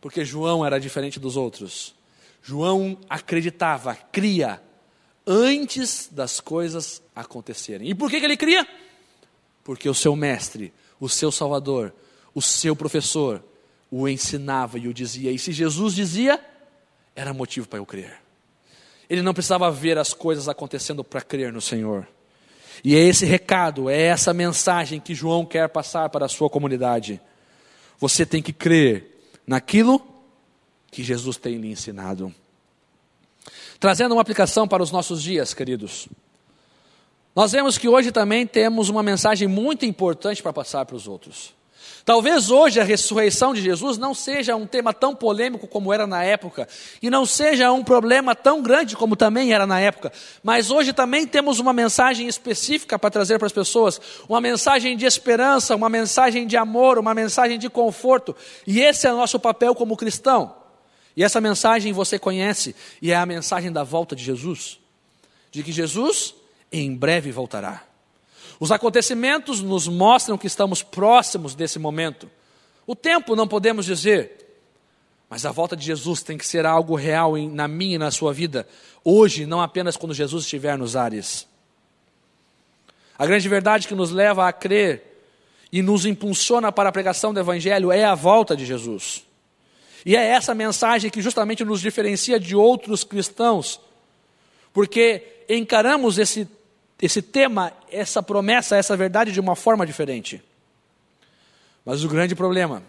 Porque 0.00 0.24
João 0.24 0.64
era 0.64 0.80
diferente 0.80 1.20
dos 1.20 1.36
outros. 1.36 1.94
João 2.42 2.96
acreditava, 3.06 3.94
cria, 3.94 4.58
antes 5.26 6.08
das 6.10 6.40
coisas 6.40 7.02
acontecerem. 7.14 7.90
E 7.90 7.94
por 7.94 8.08
que, 8.08 8.18
que 8.18 8.24
ele 8.24 8.38
cria? 8.38 8.66
Porque 9.62 9.90
o 9.90 9.94
seu 9.94 10.16
mestre, 10.16 10.72
o 10.98 11.06
seu 11.06 11.30
salvador, 11.30 11.92
o 12.34 12.40
seu 12.40 12.74
professor, 12.74 13.44
o 13.90 14.08
ensinava 14.08 14.78
e 14.78 14.88
o 14.88 14.94
dizia. 14.94 15.30
E 15.30 15.38
se 15.38 15.52
Jesus 15.52 15.94
dizia, 15.94 16.42
era 17.16 17.32
motivo 17.32 17.66
para 17.66 17.78
eu 17.78 17.86
crer. 17.86 18.20
Ele 19.08 19.22
não 19.22 19.32
precisava 19.32 19.70
ver 19.70 19.98
as 19.98 20.12
coisas 20.12 20.48
acontecendo 20.48 21.02
para 21.02 21.22
crer 21.22 21.52
no 21.52 21.60
Senhor. 21.60 22.06
E 22.84 22.94
é 22.94 22.98
esse 22.98 23.24
recado, 23.24 23.88
é 23.88 24.00
essa 24.02 24.34
mensagem 24.34 25.00
que 25.00 25.14
João 25.14 25.46
quer 25.46 25.68
passar 25.68 26.10
para 26.10 26.26
a 26.26 26.28
sua 26.28 26.50
comunidade. 26.50 27.20
Você 27.98 28.26
tem 28.26 28.42
que 28.42 28.52
crer 28.52 29.18
naquilo 29.46 30.00
que 30.90 31.02
Jesus 31.02 31.36
tem 31.36 31.56
lhe 31.56 31.70
ensinado. 31.70 32.34
Trazendo 33.80 34.12
uma 34.12 34.22
aplicação 34.22 34.68
para 34.68 34.82
os 34.82 34.90
nossos 34.90 35.22
dias, 35.22 35.54
queridos. 35.54 36.08
Nós 37.34 37.52
vemos 37.52 37.78
que 37.78 37.88
hoje 37.88 38.10
também 38.10 38.46
temos 38.46 38.88
uma 38.88 39.02
mensagem 39.02 39.46
muito 39.46 39.84
importante 39.84 40.42
para 40.42 40.52
passar 40.52 40.84
para 40.84 40.96
os 40.96 41.06
outros. 41.06 41.54
Talvez 42.04 42.50
hoje 42.50 42.80
a 42.80 42.84
ressurreição 42.84 43.52
de 43.52 43.60
Jesus 43.60 43.98
não 43.98 44.14
seja 44.14 44.54
um 44.54 44.64
tema 44.64 44.94
tão 44.94 45.14
polêmico 45.14 45.66
como 45.66 45.92
era 45.92 46.06
na 46.06 46.22
época, 46.22 46.68
e 47.02 47.10
não 47.10 47.26
seja 47.26 47.72
um 47.72 47.82
problema 47.82 48.32
tão 48.32 48.62
grande 48.62 48.94
como 48.94 49.16
também 49.16 49.52
era 49.52 49.66
na 49.66 49.80
época, 49.80 50.12
mas 50.42 50.70
hoje 50.70 50.92
também 50.92 51.26
temos 51.26 51.58
uma 51.58 51.72
mensagem 51.72 52.28
específica 52.28 52.96
para 52.96 53.10
trazer 53.10 53.38
para 53.38 53.46
as 53.46 53.52
pessoas, 53.52 54.00
uma 54.28 54.40
mensagem 54.40 54.96
de 54.96 55.04
esperança, 55.04 55.74
uma 55.74 55.88
mensagem 55.88 56.46
de 56.46 56.56
amor, 56.56 56.96
uma 56.96 57.12
mensagem 57.12 57.58
de 57.58 57.68
conforto, 57.68 58.36
e 58.64 58.80
esse 58.80 59.06
é 59.06 59.12
o 59.12 59.16
nosso 59.16 59.40
papel 59.40 59.74
como 59.74 59.96
cristão. 59.96 60.54
E 61.16 61.24
essa 61.24 61.40
mensagem 61.40 61.92
você 61.92 62.18
conhece, 62.18 62.76
e 63.02 63.10
é 63.10 63.16
a 63.16 63.26
mensagem 63.26 63.72
da 63.72 63.82
volta 63.82 64.14
de 64.14 64.22
Jesus, 64.22 64.78
de 65.50 65.62
que 65.62 65.72
Jesus 65.72 66.34
em 66.70 66.94
breve 66.94 67.32
voltará. 67.32 67.82
Os 68.58 68.72
acontecimentos 68.72 69.60
nos 69.60 69.86
mostram 69.86 70.38
que 70.38 70.46
estamos 70.46 70.82
próximos 70.82 71.54
desse 71.54 71.78
momento. 71.78 72.30
O 72.86 72.94
tempo 72.94 73.36
não 73.36 73.46
podemos 73.46 73.84
dizer, 73.84 74.46
mas 75.28 75.44
a 75.44 75.52
volta 75.52 75.76
de 75.76 75.84
Jesus 75.84 76.22
tem 76.22 76.38
que 76.38 76.46
ser 76.46 76.64
algo 76.64 76.94
real 76.94 77.36
em, 77.36 77.50
na 77.50 77.66
minha 77.66 77.96
e 77.96 77.98
na 77.98 78.10
sua 78.10 78.32
vida, 78.32 78.66
hoje, 79.04 79.44
não 79.44 79.60
apenas 79.60 79.96
quando 79.96 80.14
Jesus 80.14 80.44
estiver 80.44 80.78
nos 80.78 80.96
ares. 80.96 81.46
A 83.18 83.26
grande 83.26 83.48
verdade 83.48 83.88
que 83.88 83.94
nos 83.94 84.10
leva 84.10 84.46
a 84.46 84.52
crer 84.52 85.16
e 85.72 85.82
nos 85.82 86.06
impulsiona 86.06 86.70
para 86.70 86.88
a 86.88 86.92
pregação 86.92 87.34
do 87.34 87.40
Evangelho 87.40 87.90
é 87.90 88.04
a 88.04 88.14
volta 88.14 88.56
de 88.56 88.64
Jesus. 88.64 89.24
E 90.04 90.14
é 90.14 90.24
essa 90.24 90.54
mensagem 90.54 91.10
que 91.10 91.20
justamente 91.20 91.64
nos 91.64 91.80
diferencia 91.80 92.38
de 92.38 92.54
outros 92.54 93.02
cristãos, 93.02 93.80
porque 94.72 95.42
encaramos 95.48 96.18
esse, 96.18 96.48
esse 97.02 97.20
tema, 97.20 97.72
essa 97.96 98.22
promessa, 98.22 98.76
essa 98.76 98.96
verdade 98.96 99.32
de 99.32 99.40
uma 99.40 99.56
forma 99.56 99.86
diferente. 99.86 100.42
Mas 101.84 102.04
o 102.04 102.08
grande 102.08 102.34
problema 102.34 102.82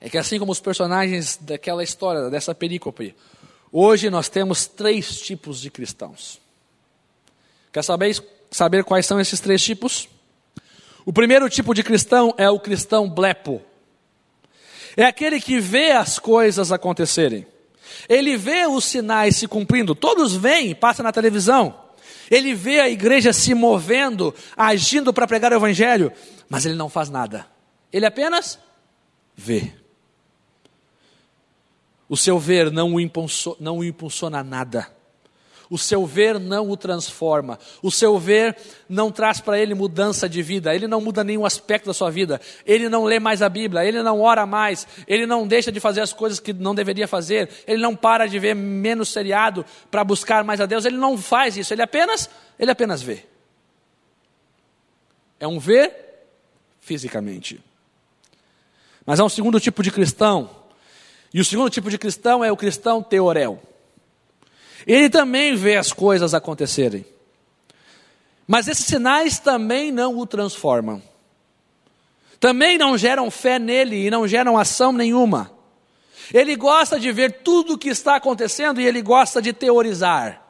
é 0.00 0.10
que, 0.10 0.18
assim 0.18 0.38
como 0.38 0.52
os 0.52 0.60
personagens 0.60 1.38
daquela 1.40 1.82
história, 1.82 2.28
dessa 2.30 2.54
perícope, 2.54 3.14
hoje 3.70 4.10
nós 4.10 4.28
temos 4.28 4.66
três 4.66 5.20
tipos 5.20 5.60
de 5.60 5.70
cristãos. 5.70 6.40
Quer 7.72 7.82
saber, 7.82 8.22
saber 8.50 8.84
quais 8.84 9.06
são 9.06 9.20
esses 9.20 9.40
três 9.40 9.62
tipos? 9.62 10.08
O 11.04 11.12
primeiro 11.12 11.48
tipo 11.48 11.72
de 11.72 11.82
cristão 11.82 12.34
é 12.36 12.50
o 12.50 12.58
cristão 12.58 13.08
blepo. 13.08 13.62
É 14.96 15.04
aquele 15.04 15.40
que 15.40 15.60
vê 15.60 15.92
as 15.92 16.18
coisas 16.18 16.72
acontecerem. 16.72 17.46
Ele 18.08 18.36
vê 18.36 18.66
os 18.66 18.84
sinais 18.84 19.36
se 19.36 19.46
cumprindo. 19.46 19.94
Todos 19.94 20.34
veem, 20.34 20.74
passa 20.74 21.02
na 21.02 21.12
televisão. 21.12 21.85
Ele 22.30 22.54
vê 22.54 22.80
a 22.80 22.88
igreja 22.88 23.32
se 23.32 23.54
movendo, 23.54 24.34
agindo 24.56 25.12
para 25.12 25.26
pregar 25.26 25.52
o 25.52 25.56
evangelho, 25.56 26.12
mas 26.48 26.66
ele 26.66 26.74
não 26.74 26.88
faz 26.88 27.08
nada. 27.08 27.46
Ele 27.92 28.06
apenas 28.06 28.58
vê. 29.34 29.72
O 32.08 32.16
seu 32.16 32.38
ver 32.38 32.70
não 32.70 32.94
o, 32.94 33.00
não 33.60 33.78
o 33.78 33.84
impulsiona 33.84 34.42
nada. 34.42 34.95
O 35.68 35.76
seu 35.76 36.06
ver 36.06 36.38
não 36.38 36.70
o 36.70 36.76
transforma. 36.76 37.58
O 37.82 37.90
seu 37.90 38.18
ver 38.18 38.56
não 38.88 39.10
traz 39.10 39.40
para 39.40 39.58
ele 39.58 39.74
mudança 39.74 40.28
de 40.28 40.42
vida. 40.42 40.74
Ele 40.74 40.86
não 40.86 41.00
muda 41.00 41.24
nenhum 41.24 41.44
aspecto 41.44 41.86
da 41.86 41.94
sua 41.94 42.10
vida. 42.10 42.40
Ele 42.64 42.88
não 42.88 43.04
lê 43.04 43.18
mais 43.18 43.42
a 43.42 43.48
Bíblia. 43.48 43.84
Ele 43.84 44.02
não 44.02 44.20
ora 44.20 44.46
mais. 44.46 44.86
Ele 45.06 45.26
não 45.26 45.46
deixa 45.46 45.72
de 45.72 45.80
fazer 45.80 46.00
as 46.00 46.12
coisas 46.12 46.38
que 46.38 46.52
não 46.52 46.74
deveria 46.74 47.08
fazer. 47.08 47.48
Ele 47.66 47.82
não 47.82 47.96
para 47.96 48.26
de 48.26 48.38
ver 48.38 48.54
menos 48.54 49.08
seriado 49.08 49.64
para 49.90 50.04
buscar 50.04 50.44
mais 50.44 50.60
a 50.60 50.66
Deus. 50.66 50.84
Ele 50.84 50.96
não 50.96 51.18
faz 51.18 51.56
isso. 51.56 51.74
Ele 51.74 51.82
apenas, 51.82 52.30
ele 52.58 52.70
apenas 52.70 53.02
vê. 53.02 53.24
É 55.38 55.46
um 55.46 55.58
ver 55.58 55.92
fisicamente. 56.80 57.60
Mas 59.04 59.20
há 59.20 59.24
um 59.24 59.28
segundo 59.28 59.60
tipo 59.60 59.82
de 59.82 59.90
cristão, 59.90 60.50
e 61.32 61.40
o 61.40 61.44
segundo 61.44 61.70
tipo 61.70 61.90
de 61.90 61.98
cristão 61.98 62.44
é 62.44 62.50
o 62.50 62.56
cristão 62.56 63.02
teorel. 63.02 63.62
Ele 64.86 65.10
também 65.10 65.56
vê 65.56 65.76
as 65.76 65.92
coisas 65.92 66.32
acontecerem. 66.32 67.04
Mas 68.46 68.68
esses 68.68 68.86
sinais 68.86 69.38
também 69.38 69.90
não 69.90 70.16
o 70.16 70.26
transformam. 70.26 71.02
Também 72.38 72.78
não 72.78 72.96
geram 72.96 73.30
fé 73.30 73.58
nele 73.58 74.06
e 74.06 74.10
não 74.10 74.28
geram 74.28 74.56
ação 74.56 74.92
nenhuma. 74.92 75.50
Ele 76.32 76.54
gosta 76.54 76.98
de 76.98 77.10
ver 77.10 77.40
tudo 77.42 77.74
o 77.74 77.78
que 77.78 77.88
está 77.88 78.16
acontecendo 78.16 78.80
e 78.80 78.86
ele 78.86 79.02
gosta 79.02 79.42
de 79.42 79.52
teorizar. 79.52 80.42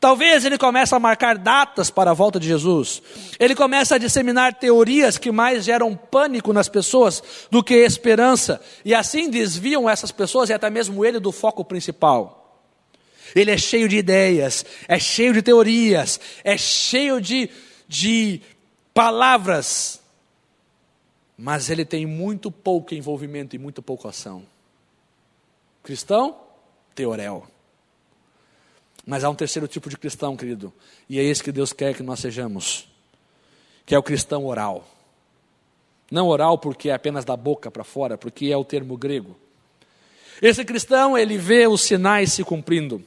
Talvez 0.00 0.44
ele 0.44 0.58
comece 0.58 0.94
a 0.94 0.98
marcar 0.98 1.38
datas 1.38 1.88
para 1.88 2.10
a 2.10 2.14
volta 2.14 2.40
de 2.40 2.48
Jesus. 2.48 3.00
Ele 3.38 3.54
começa 3.54 3.94
a 3.94 3.98
disseminar 3.98 4.54
teorias 4.54 5.16
que 5.16 5.30
mais 5.30 5.64
geram 5.64 5.94
pânico 5.94 6.52
nas 6.52 6.68
pessoas 6.68 7.22
do 7.50 7.62
que 7.62 7.74
esperança. 7.74 8.60
E 8.84 8.94
assim 8.94 9.30
desviam 9.30 9.88
essas 9.88 10.10
pessoas 10.10 10.50
e 10.50 10.52
até 10.52 10.68
mesmo 10.68 11.04
ele 11.04 11.20
do 11.20 11.30
foco 11.30 11.64
principal. 11.64 12.41
Ele 13.34 13.50
é 13.50 13.56
cheio 13.56 13.88
de 13.88 13.96
ideias, 13.96 14.64
é 14.86 14.98
cheio 14.98 15.32
de 15.32 15.42
teorias, 15.42 16.20
é 16.44 16.56
cheio 16.56 17.20
de, 17.20 17.48
de 17.88 18.40
palavras, 18.92 20.00
mas 21.36 21.70
ele 21.70 21.84
tem 21.84 22.06
muito 22.06 22.50
pouco 22.50 22.94
envolvimento 22.94 23.56
e 23.56 23.58
muito 23.58 23.82
pouca 23.82 24.10
ação. 24.10 24.44
Cristão, 25.82 26.36
teorel. 26.94 27.46
Mas 29.04 29.24
há 29.24 29.30
um 29.30 29.34
terceiro 29.34 29.66
tipo 29.66 29.88
de 29.88 29.96
cristão, 29.96 30.36
querido, 30.36 30.72
e 31.08 31.18
é 31.18 31.22
esse 31.22 31.42
que 31.42 31.50
Deus 31.50 31.72
quer 31.72 31.94
que 31.94 32.02
nós 32.02 32.20
sejamos, 32.20 32.88
que 33.84 33.94
é 33.94 33.98
o 33.98 34.02
cristão 34.02 34.46
oral. 34.46 34.86
Não 36.10 36.28
oral 36.28 36.58
porque 36.58 36.90
é 36.90 36.92
apenas 36.92 37.24
da 37.24 37.36
boca 37.36 37.70
para 37.70 37.82
fora, 37.82 38.16
porque 38.16 38.46
é 38.46 38.56
o 38.56 38.64
termo 38.64 38.96
grego. 38.96 39.36
Esse 40.40 40.64
cristão, 40.64 41.16
ele 41.16 41.38
vê 41.38 41.66
os 41.66 41.80
sinais 41.80 42.32
se 42.32 42.44
cumprindo. 42.44 43.02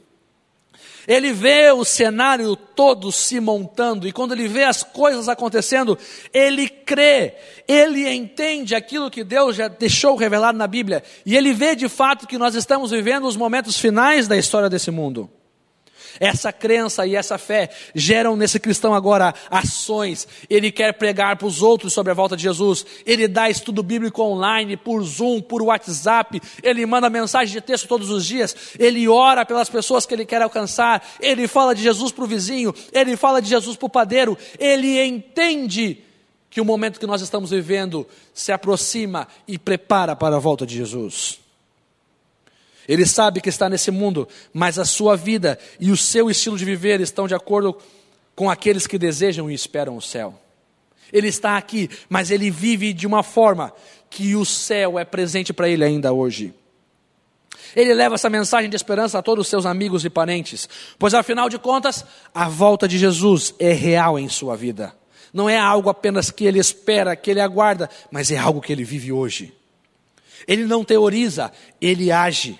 Ele 1.07 1.31
vê 1.31 1.71
o 1.71 1.85
cenário 1.85 2.55
todo 2.55 3.11
se 3.11 3.39
montando, 3.39 4.07
e 4.07 4.11
quando 4.11 4.33
ele 4.33 4.47
vê 4.47 4.63
as 4.63 4.83
coisas 4.83 5.29
acontecendo, 5.29 5.97
ele 6.33 6.67
crê, 6.67 7.35
ele 7.67 8.09
entende 8.09 8.75
aquilo 8.75 9.11
que 9.11 9.23
Deus 9.23 9.55
já 9.55 9.67
deixou 9.67 10.15
revelado 10.15 10.57
na 10.57 10.67
Bíblia, 10.67 11.03
e 11.25 11.35
ele 11.35 11.53
vê 11.53 11.75
de 11.75 11.87
fato 11.87 12.27
que 12.27 12.37
nós 12.37 12.55
estamos 12.55 12.91
vivendo 12.91 13.27
os 13.27 13.37
momentos 13.37 13.79
finais 13.79 14.27
da 14.27 14.37
história 14.37 14.69
desse 14.69 14.91
mundo. 14.91 15.29
Essa 16.19 16.51
crença 16.51 17.05
e 17.05 17.15
essa 17.15 17.37
fé 17.37 17.69
geram 17.93 18.35
nesse 18.35 18.59
cristão 18.59 18.93
agora 18.93 19.33
ações. 19.49 20.27
Ele 20.49 20.71
quer 20.71 20.93
pregar 20.93 21.35
para 21.37 21.47
os 21.47 21.61
outros 21.61 21.93
sobre 21.93 22.11
a 22.11 22.15
volta 22.15 22.35
de 22.35 22.43
Jesus. 22.43 22.85
Ele 23.05 23.27
dá 23.27 23.49
estudo 23.49 23.83
bíblico 23.83 24.21
online, 24.21 24.77
por 24.77 25.03
Zoom, 25.03 25.41
por 25.41 25.61
WhatsApp. 25.61 26.41
Ele 26.63 26.85
manda 26.85 27.09
mensagem 27.09 27.53
de 27.53 27.61
texto 27.61 27.87
todos 27.87 28.09
os 28.09 28.25
dias. 28.25 28.55
Ele 28.79 29.07
ora 29.07 29.45
pelas 29.45 29.69
pessoas 29.69 30.05
que 30.05 30.13
ele 30.13 30.25
quer 30.25 30.41
alcançar. 30.41 31.05
Ele 31.19 31.47
fala 31.47 31.75
de 31.75 31.81
Jesus 31.81 32.11
para 32.11 32.23
o 32.23 32.27
vizinho. 32.27 32.73
Ele 32.91 33.15
fala 33.17 33.41
de 33.41 33.49
Jesus 33.49 33.75
para 33.75 33.85
o 33.85 33.89
padeiro. 33.89 34.37
Ele 34.59 35.01
entende 35.03 36.03
que 36.49 36.61
o 36.61 36.65
momento 36.65 36.99
que 36.99 37.05
nós 37.05 37.21
estamos 37.21 37.49
vivendo 37.49 38.07
se 38.33 38.51
aproxima 38.51 39.27
e 39.45 39.59
prepara 39.59 40.15
para 40.15 40.37
a 40.37 40.39
volta 40.39 40.65
de 40.65 40.75
Jesus. 40.75 41.44
Ele 42.87 43.05
sabe 43.05 43.41
que 43.41 43.49
está 43.49 43.69
nesse 43.69 43.91
mundo, 43.91 44.27
mas 44.53 44.77
a 44.77 44.85
sua 44.85 45.15
vida 45.15 45.57
e 45.79 45.91
o 45.91 45.97
seu 45.97 46.29
estilo 46.29 46.57
de 46.57 46.65
viver 46.65 47.01
estão 47.01 47.27
de 47.27 47.33
acordo 47.33 47.77
com 48.35 48.49
aqueles 48.49 48.85
que 48.85 48.97
desejam 48.97 49.49
e 49.49 49.53
esperam 49.53 49.97
o 49.97 50.01
céu. 50.01 50.39
Ele 51.11 51.27
está 51.27 51.57
aqui, 51.57 51.89
mas 52.09 52.31
ele 52.31 52.51
vive 52.51 52.93
de 52.93 53.07
uma 53.07 53.23
forma 53.23 53.73
que 54.09 54.35
o 54.35 54.45
céu 54.45 54.99
é 54.99 55.05
presente 55.05 55.53
para 55.53 55.69
ele 55.69 55.83
ainda 55.83 56.13
hoje. 56.13 56.53
Ele 57.75 57.93
leva 57.93 58.15
essa 58.15 58.29
mensagem 58.29 58.69
de 58.69 58.75
esperança 58.75 59.19
a 59.19 59.21
todos 59.21 59.45
os 59.45 59.49
seus 59.49 59.65
amigos 59.65 60.05
e 60.05 60.09
parentes, 60.09 60.67
pois 60.97 61.13
afinal 61.13 61.49
de 61.49 61.57
contas, 61.57 62.05
a 62.33 62.47
volta 62.47 62.87
de 62.87 62.97
Jesus 62.97 63.53
é 63.59 63.73
real 63.73 64.17
em 64.17 64.29
sua 64.29 64.55
vida. 64.55 64.95
Não 65.33 65.49
é 65.49 65.57
algo 65.57 65.89
apenas 65.89 66.31
que 66.31 66.45
ele 66.45 66.59
espera, 66.59 67.15
que 67.15 67.29
ele 67.29 67.41
aguarda, 67.41 67.89
mas 68.09 68.31
é 68.31 68.37
algo 68.37 68.61
que 68.61 68.71
ele 68.71 68.85
vive 68.85 69.11
hoje. 69.11 69.53
Ele 70.47 70.65
não 70.65 70.83
teoriza, 70.83 71.51
ele 71.81 72.11
age. 72.11 72.57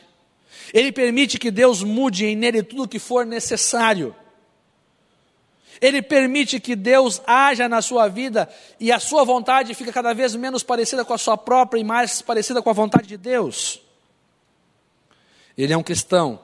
Ele 0.74 0.92
permite 0.92 1.38
que 1.38 1.52
Deus 1.52 1.84
mude 1.84 2.26
em 2.26 2.36
nele 2.36 2.64
tudo 2.64 2.84
o 2.84 2.88
que 2.88 3.00
for 3.00 3.26
necessário. 3.26 4.16
Ele 5.82 6.02
permite 6.02 6.60
que 6.60 6.76
Deus 6.76 7.22
haja 7.28 7.68
na 7.68 7.82
sua 7.82 8.08
vida 8.08 8.50
e 8.80 8.92
a 8.92 9.00
sua 9.00 9.24
vontade 9.24 9.74
fica 9.74 9.92
cada 9.92 10.14
vez 10.14 10.36
menos 10.36 10.64
parecida 10.64 11.04
com 11.04 11.14
a 11.14 11.18
sua 11.18 11.38
própria 11.38 11.80
e 11.80 11.84
mais 11.84 12.22
parecida 12.22 12.62
com 12.62 12.70
a 12.70 12.74
vontade 12.74 13.08
de 13.08 13.18
Deus. 13.18 13.82
Ele 15.58 15.74
é 15.74 15.78
um 15.78 15.84
cristão 15.84 16.40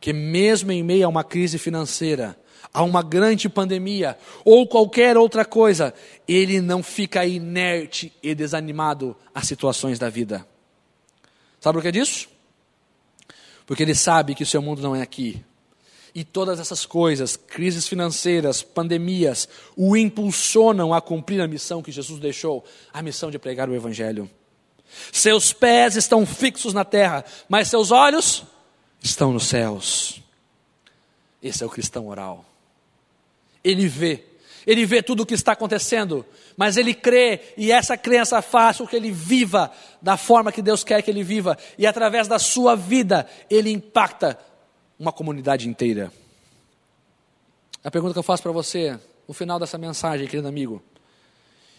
que, 0.00 0.12
mesmo 0.12 0.72
em 0.72 0.82
meio 0.82 1.06
a 1.06 1.08
uma 1.08 1.24
crise 1.24 1.58
financeira, 1.58 2.38
a 2.72 2.82
uma 2.82 3.02
grande 3.02 3.48
pandemia 3.48 4.18
ou 4.44 4.66
qualquer 4.66 5.16
outra 5.16 5.44
coisa, 5.44 5.94
ele 6.28 6.60
não 6.60 6.82
fica 6.82 7.24
inerte 7.24 8.12
e 8.22 8.34
desanimado 8.34 9.16
às 9.34 9.46
situações 9.46 9.98
da 9.98 10.10
vida. 10.10 10.46
Sabe 11.60 11.78
o 11.78 11.82
que 11.82 11.88
é 11.88 11.92
disso? 11.92 12.28
Porque 13.66 13.82
ele 13.82 13.94
sabe 13.94 14.34
que 14.34 14.44
o 14.44 14.46
seu 14.46 14.62
mundo 14.62 14.80
não 14.80 14.94
é 14.94 15.02
aqui. 15.02 15.44
E 16.14 16.24
todas 16.24 16.58
essas 16.58 16.86
coisas, 16.86 17.36
crises 17.36 17.86
financeiras, 17.86 18.62
pandemias, 18.62 19.46
o 19.76 19.94
impulsionam 19.96 20.94
a 20.94 21.00
cumprir 21.02 21.42
a 21.42 21.48
missão 21.48 21.82
que 21.82 21.92
Jesus 21.92 22.18
deixou 22.18 22.64
a 22.90 23.02
missão 23.02 23.30
de 23.30 23.38
pregar 23.38 23.68
o 23.68 23.74
Evangelho. 23.74 24.30
Seus 25.12 25.52
pés 25.52 25.96
estão 25.96 26.24
fixos 26.24 26.72
na 26.72 26.84
terra, 26.84 27.24
mas 27.48 27.68
seus 27.68 27.90
olhos 27.90 28.44
estão 29.02 29.32
nos 29.32 29.46
céus. 29.46 30.22
Esse 31.42 31.62
é 31.62 31.66
o 31.66 31.70
cristão 31.70 32.08
oral. 32.08 32.46
Ele 33.62 33.86
vê 33.86 34.24
ele 34.66 34.84
vê 34.84 35.00
tudo 35.00 35.22
o 35.22 35.26
que 35.26 35.34
está 35.34 35.52
acontecendo, 35.52 36.26
mas 36.56 36.76
ele 36.76 36.92
crê, 36.92 37.40
e 37.56 37.70
essa 37.70 37.96
crença 37.96 38.42
faz 38.42 38.78
com 38.78 38.86
que 38.86 38.96
ele 38.96 39.12
viva 39.12 39.70
da 40.02 40.16
forma 40.16 40.50
que 40.50 40.60
Deus 40.60 40.82
quer 40.82 41.00
que 41.02 41.10
ele 41.10 41.22
viva, 41.22 41.56
e 41.78 41.86
através 41.86 42.26
da 42.26 42.38
sua 42.38 42.74
vida, 42.74 43.28
ele 43.48 43.70
impacta 43.70 44.38
uma 44.98 45.12
comunidade 45.12 45.68
inteira. 45.68 46.12
A 47.84 47.90
pergunta 47.90 48.12
que 48.12 48.18
eu 48.18 48.24
faço 48.24 48.42
para 48.42 48.50
você 48.50 48.98
no 49.28 49.32
final 49.32 49.60
dessa 49.60 49.78
mensagem, 49.78 50.26
querido 50.26 50.48
amigo, 50.48 50.82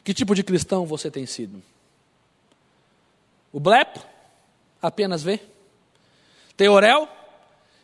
que 0.03 0.13
tipo 0.13 0.33
de 0.33 0.41
cristão 0.41 0.85
você 0.85 1.11
tem 1.11 1.25
sido? 1.25 1.61
O 3.51 3.59
blepo? 3.59 3.99
Apenas 4.81 5.23
vê? 5.23 5.41
Teorel? 6.55 7.09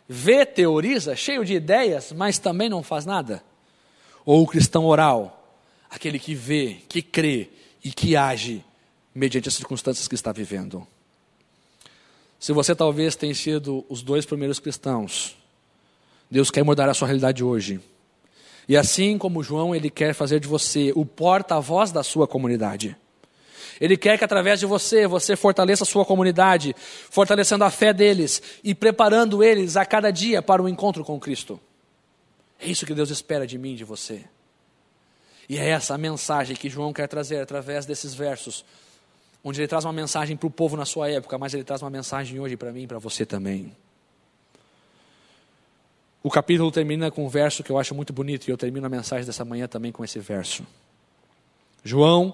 Vê, 0.08 0.46
teoriza, 0.46 1.16
cheio 1.16 1.44
de 1.44 1.54
ideias, 1.54 2.14
mas 2.14 2.38
também 2.38 2.70
não 2.70 2.82
faz 2.82 3.06
nada? 3.06 3.44
Ou 4.26 4.44
o 4.44 4.48
cristão 4.48 4.86
oral? 4.86 5.58
Aquele 5.90 6.18
que 6.18 6.34
vê, 6.34 6.78
que 6.88 7.02
crê 7.02 7.50
e 7.84 7.92
que 7.92 8.16
age 8.16 8.64
mediante 9.14 9.48
as 9.48 9.54
circunstâncias 9.54 10.08
que 10.08 10.16
está 10.16 10.32
vivendo. 10.32 10.88
Se 12.40 12.52
você 12.52 12.76
talvez 12.76 13.16
tenha 13.16 13.34
sido 13.36 13.86
os 13.88 14.02
dois 14.02 14.26
primeiros 14.26 14.60
cristãos, 14.60 15.38
Deus 16.30 16.50
quer 16.50 16.64
mudar 16.64 16.90
a 16.90 16.94
sua 16.94 17.08
realidade 17.08 17.44
hoje. 17.44 17.80
E 18.68 18.76
assim 18.76 19.18
como 19.18 19.44
João, 19.44 19.76
ele 19.76 19.90
quer 19.90 20.14
fazer 20.14 20.40
de 20.40 20.48
você 20.48 20.92
o 20.96 21.06
porta-voz 21.06 21.92
da 21.92 22.02
sua 22.02 22.28
comunidade. 22.28 22.96
Ele 23.80 23.98
quer 23.98 24.18
que 24.18 24.24
através 24.24 24.60
de 24.60 24.66
você, 24.66 25.08
você 25.08 25.36
fortaleça 25.36 25.84
a 25.84 25.86
sua 25.86 26.06
comunidade, 26.06 26.76
fortalecendo 27.10 27.64
a 27.64 27.70
fé 27.70 27.94
deles 27.94 28.42
e 28.64 28.74
preparando 28.74 29.44
eles 29.44 29.76
a 29.78 29.86
cada 29.86 30.12
dia 30.12 30.42
para 30.42 30.62
o 30.62 30.70
encontro 30.70 31.04
com 31.04 31.20
Cristo. 31.20 31.60
É 32.64 32.68
isso 32.70 32.86
que 32.86 32.94
Deus 32.94 33.10
espera 33.10 33.46
de 33.46 33.58
mim, 33.58 33.76
de 33.76 33.84
você. 33.84 34.24
E 35.50 35.58
é 35.58 35.70
essa 35.70 35.96
a 35.96 35.98
mensagem 35.98 36.56
que 36.56 36.70
João 36.70 36.94
quer 36.94 37.08
trazer 37.08 37.42
através 37.42 37.86
desses 37.86 38.14
versos, 38.14 38.64
onde 39.44 39.60
ele 39.60 39.68
traz 39.68 39.84
uma 39.84 39.92
mensagem 39.92 40.38
para 40.38 40.48
o 40.48 40.50
povo 40.50 40.78
na 40.78 40.86
sua 40.86 41.10
época, 41.10 41.38
mas 41.38 41.54
ele 41.54 41.66
traz 41.66 41.82
uma 41.82 41.90
mensagem 41.90 42.40
hoje 42.40 42.56
para 42.56 42.72
mim 42.72 42.84
e 42.84 42.88
para 42.88 43.00
você 43.00 43.26
também. 43.26 43.76
O 46.24 46.30
capítulo 46.30 46.72
termina 46.72 47.12
com 47.12 47.26
um 47.26 47.28
verso 47.28 47.62
que 47.62 47.70
eu 47.70 47.78
acho 47.78 47.94
muito 47.94 48.14
bonito, 48.14 48.48
e 48.48 48.52
eu 48.52 48.58
termino 48.58 48.86
a 48.86 48.90
mensagem 48.90 49.26
dessa 49.26 49.44
manhã 49.44 49.68
também 49.68 49.92
com 49.92 50.06
esse 50.06 50.20
verso. 50.20 50.66
João, 51.84 52.34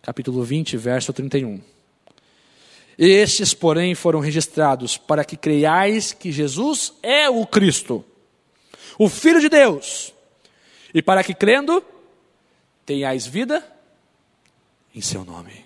capítulo 0.00 0.42
20, 0.42 0.78
verso 0.78 1.12
31. 1.12 1.60
Estes, 2.96 3.52
porém, 3.52 3.94
foram 3.94 4.18
registrados 4.18 4.96
para 4.96 5.26
que 5.26 5.36
creiais 5.36 6.14
que 6.14 6.32
Jesus 6.32 6.94
é 7.02 7.28
o 7.28 7.46
Cristo, 7.46 8.02
o 8.98 9.08
Filho 9.08 9.40
de 9.40 9.48
Deus, 9.48 10.12
e 10.92 11.00
para 11.00 11.22
que 11.22 11.32
crendo 11.32 11.82
tenhais 12.84 13.26
vida 13.26 13.64
em 14.94 15.00
seu 15.00 15.24
nome. 15.24 15.64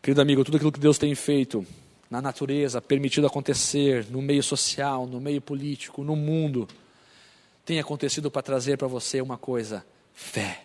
Querido 0.00 0.20
amigo, 0.20 0.42
tudo 0.42 0.56
aquilo 0.56 0.72
que 0.72 0.80
Deus 0.80 0.96
tem 0.98 1.14
feito 1.14 1.66
na 2.10 2.20
natureza, 2.20 2.80
permitido 2.80 3.26
acontecer 3.26 4.06
no 4.10 4.20
meio 4.20 4.42
social, 4.42 5.06
no 5.06 5.20
meio 5.20 5.40
político, 5.40 6.02
no 6.02 6.16
mundo, 6.16 6.66
tem 7.64 7.78
acontecido 7.78 8.30
para 8.30 8.42
trazer 8.42 8.76
para 8.76 8.88
você 8.88 9.20
uma 9.20 9.38
coisa: 9.38 9.84
fé. 10.12 10.64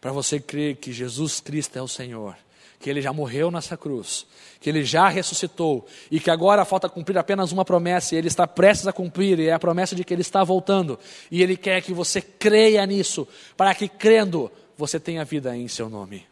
Para 0.00 0.12
você 0.12 0.40
crer 0.40 0.76
que 0.76 0.92
Jesus 0.92 1.40
Cristo 1.40 1.78
é 1.78 1.82
o 1.82 1.88
Senhor, 1.88 2.36
que 2.78 2.90
Ele 2.90 3.00
já 3.00 3.12
morreu 3.12 3.50
nessa 3.50 3.76
cruz, 3.76 4.26
que 4.60 4.68
Ele 4.68 4.84
já 4.84 5.08
ressuscitou 5.08 5.86
e 6.10 6.20
que 6.20 6.30
agora 6.30 6.64
falta 6.64 6.88
cumprir 6.88 7.16
apenas 7.18 7.52
uma 7.52 7.64
promessa 7.64 8.14
e 8.14 8.18
Ele 8.18 8.28
está 8.28 8.46
prestes 8.46 8.86
a 8.86 8.92
cumprir, 8.92 9.38
e 9.38 9.48
é 9.48 9.52
a 9.52 9.58
promessa 9.58 9.94
de 9.94 10.04
que 10.04 10.12
Ele 10.12 10.22
está 10.22 10.44
voltando. 10.44 10.98
E 11.30 11.42
Ele 11.42 11.56
quer 11.56 11.82
que 11.82 11.92
você 11.92 12.20
creia 12.20 12.84
nisso, 12.86 13.26
para 13.56 13.74
que 13.74 13.88
crendo 13.88 14.50
você 14.76 15.00
tenha 15.00 15.24
vida 15.24 15.56
em 15.56 15.68
Seu 15.68 15.88
nome. 15.88 16.26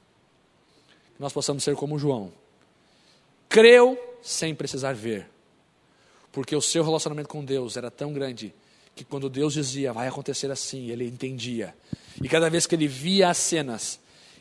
Que 1.15 1.21
nós 1.21 1.33
possamos 1.33 1.63
ser 1.63 1.75
como 1.77 1.99
João. 1.99 2.33
Creu 3.49 3.99
sem 4.23 4.55
precisar 4.55 4.95
ver, 4.95 5.29
porque 6.31 6.57
o 6.57 6.63
seu 6.63 6.83
relacionamento 6.83 7.29
com 7.29 7.45
Deus 7.45 7.77
era 7.77 7.91
tão 7.91 8.13
grande 8.13 8.55
que 8.95 9.05
quando 9.05 9.29
Deus 9.29 9.55
dizia 9.55 9.93
vai 9.93 10.09
acontecer 10.09 10.51
assim, 10.51 10.91
ele 10.91 11.07
entendia. 11.07 11.75
E 12.23 12.29
cada 12.29 12.49
vez 12.49 12.67
que 12.67 12.75
ele 12.75 12.87
via 12.87 13.29
as 13.29 13.39
cenas, 13.39 13.99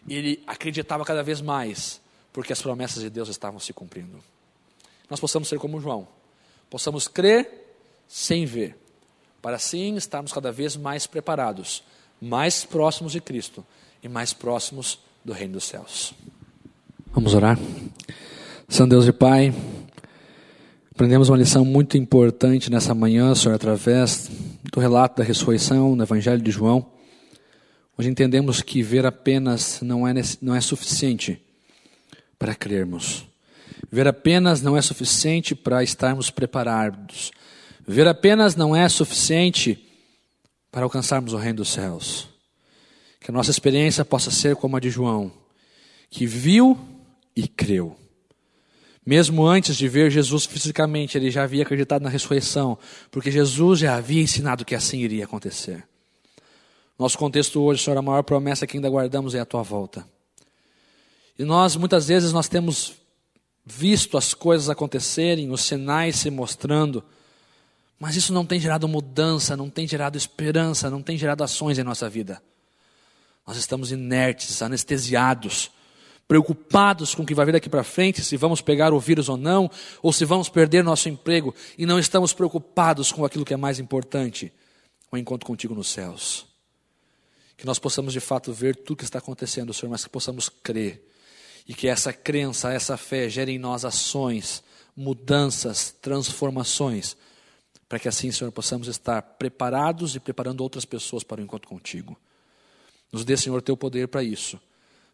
ele 0.07 0.43
acreditava 0.47 1.05
cada 1.05 1.23
vez 1.23 1.41
mais, 1.41 2.01
porque 2.33 2.53
as 2.53 2.61
promessas 2.61 3.01
de 3.03 3.09
Deus 3.09 3.29
estavam 3.29 3.59
se 3.59 3.73
cumprindo. 3.73 4.17
Nós 5.09 5.19
possamos 5.19 5.47
ser 5.47 5.59
como 5.59 5.79
João, 5.79 6.07
possamos 6.69 7.07
crer 7.07 7.75
sem 8.07 8.45
ver, 8.45 8.77
para 9.41 9.55
assim 9.55 9.95
estarmos 9.95 10.31
cada 10.31 10.51
vez 10.51 10.75
mais 10.75 11.05
preparados, 11.05 11.83
mais 12.21 12.65
próximos 12.65 13.11
de 13.11 13.21
Cristo 13.21 13.65
e 14.03 14.07
mais 14.07 14.33
próximos 14.33 14.99
do 15.23 15.33
Reino 15.33 15.53
dos 15.53 15.65
Céus. 15.65 16.13
Vamos 17.13 17.33
orar? 17.33 17.57
São 18.67 18.87
Deus 18.87 19.05
e 19.05 19.11
Pai, 19.11 19.53
aprendemos 20.93 21.29
uma 21.29 21.37
lição 21.37 21.65
muito 21.65 21.97
importante 21.97 22.71
nessa 22.71 22.93
manhã, 22.93 23.35
Senhor, 23.35 23.55
através 23.55 24.29
do 24.71 24.79
relato 24.79 25.17
da 25.17 25.23
ressurreição 25.23 25.95
no 25.95 26.03
Evangelho 26.03 26.41
de 26.41 26.51
João. 26.51 26.85
Hoje 28.01 28.09
entendemos 28.09 28.63
que 28.63 28.81
ver 28.81 29.05
apenas 29.05 29.79
não 29.79 30.07
é, 30.07 30.13
não 30.41 30.55
é 30.55 30.59
suficiente 30.59 31.39
para 32.39 32.55
crermos. 32.55 33.27
Ver 33.91 34.07
apenas 34.07 34.59
não 34.59 34.75
é 34.75 34.81
suficiente 34.81 35.53
para 35.53 35.83
estarmos 35.83 36.31
preparados. 36.31 37.31
Ver 37.87 38.07
apenas 38.07 38.55
não 38.55 38.75
é 38.75 38.89
suficiente 38.89 39.87
para 40.71 40.81
alcançarmos 40.81 41.31
o 41.31 41.37
reino 41.37 41.57
dos 41.57 41.69
céus. 41.69 42.27
Que 43.19 43.29
a 43.29 43.31
nossa 43.31 43.51
experiência 43.51 44.03
possa 44.03 44.31
ser 44.31 44.55
como 44.55 44.75
a 44.77 44.79
de 44.79 44.89
João, 44.89 45.31
que 46.09 46.25
viu 46.25 46.75
e 47.35 47.47
creu. 47.47 47.95
Mesmo 49.05 49.45
antes 49.45 49.77
de 49.77 49.87
ver 49.87 50.09
Jesus 50.09 50.47
fisicamente, 50.47 51.19
ele 51.19 51.29
já 51.29 51.43
havia 51.43 51.61
acreditado 51.61 52.01
na 52.01 52.09
ressurreição, 52.09 52.79
porque 53.11 53.29
Jesus 53.29 53.77
já 53.77 53.95
havia 53.95 54.23
ensinado 54.23 54.65
que 54.65 54.73
assim 54.73 55.01
iria 55.01 55.25
acontecer. 55.25 55.90
Nosso 57.01 57.17
contexto 57.17 57.59
hoje, 57.59 57.83
Senhor, 57.83 57.97
a 57.97 58.01
maior 58.03 58.21
promessa 58.21 58.67
que 58.67 58.77
ainda 58.77 58.87
guardamos 58.87 59.33
é 59.33 59.39
a 59.39 59.45
tua 59.45 59.63
volta. 59.63 60.05
E 61.35 61.43
nós, 61.43 61.75
muitas 61.75 62.07
vezes, 62.07 62.31
nós 62.31 62.47
temos 62.47 62.93
visto 63.65 64.19
as 64.19 64.35
coisas 64.35 64.69
acontecerem, 64.69 65.49
os 65.49 65.61
sinais 65.61 66.17
se 66.17 66.29
mostrando, 66.29 67.03
mas 67.99 68.15
isso 68.15 68.31
não 68.31 68.45
tem 68.45 68.59
gerado 68.59 68.87
mudança, 68.87 69.57
não 69.57 69.67
tem 69.67 69.87
gerado 69.87 70.15
esperança, 70.15 70.91
não 70.91 71.01
tem 71.01 71.17
gerado 71.17 71.43
ações 71.43 71.79
em 71.79 71.83
nossa 71.83 72.07
vida. 72.07 72.39
Nós 73.47 73.57
estamos 73.57 73.91
inertes, 73.91 74.61
anestesiados, 74.61 75.71
preocupados 76.27 77.15
com 77.15 77.23
o 77.23 77.25
que 77.25 77.33
vai 77.33 77.47
vir 77.47 77.53
daqui 77.53 77.67
para 77.67 77.83
frente, 77.83 78.23
se 78.23 78.37
vamos 78.37 78.61
pegar 78.61 78.93
o 78.93 78.99
vírus 78.99 79.27
ou 79.27 79.37
não, 79.37 79.71
ou 80.03 80.13
se 80.13 80.23
vamos 80.23 80.49
perder 80.49 80.83
nosso 80.83 81.09
emprego, 81.09 81.55
e 81.79 81.83
não 81.83 81.97
estamos 81.97 82.31
preocupados 82.31 83.11
com 83.11 83.25
aquilo 83.25 83.43
que 83.43 83.55
é 83.55 83.57
mais 83.57 83.79
importante, 83.79 84.53
o 85.11 85.17
encontro 85.17 85.47
contigo 85.47 85.73
nos 85.73 85.87
céus. 85.87 86.50
Que 87.61 87.67
nós 87.67 87.77
possamos 87.77 88.11
de 88.11 88.19
fato 88.19 88.51
ver 88.51 88.75
tudo 88.75 88.97
que 88.97 89.03
está 89.03 89.19
acontecendo, 89.19 89.71
Senhor, 89.71 89.91
mas 89.91 90.03
que 90.03 90.09
possamos 90.09 90.49
crer. 90.49 90.99
E 91.67 91.75
que 91.75 91.87
essa 91.87 92.11
crença, 92.11 92.73
essa 92.73 92.97
fé 92.97 93.29
gere 93.29 93.51
em 93.51 93.59
nós 93.59 93.85
ações, 93.85 94.63
mudanças, 94.97 95.91
transformações, 96.01 97.15
para 97.87 97.99
que 97.99 98.07
assim, 98.07 98.31
Senhor, 98.31 98.51
possamos 98.51 98.87
estar 98.87 99.21
preparados 99.21 100.15
e 100.15 100.19
preparando 100.19 100.61
outras 100.61 100.85
pessoas 100.85 101.23
para 101.23 101.39
o 101.39 101.43
encontro 101.43 101.69
contigo. 101.69 102.17
Nos 103.11 103.23
dê, 103.23 103.37
Senhor, 103.37 103.61
teu 103.61 103.77
poder 103.77 104.07
para 104.07 104.23
isso. 104.23 104.59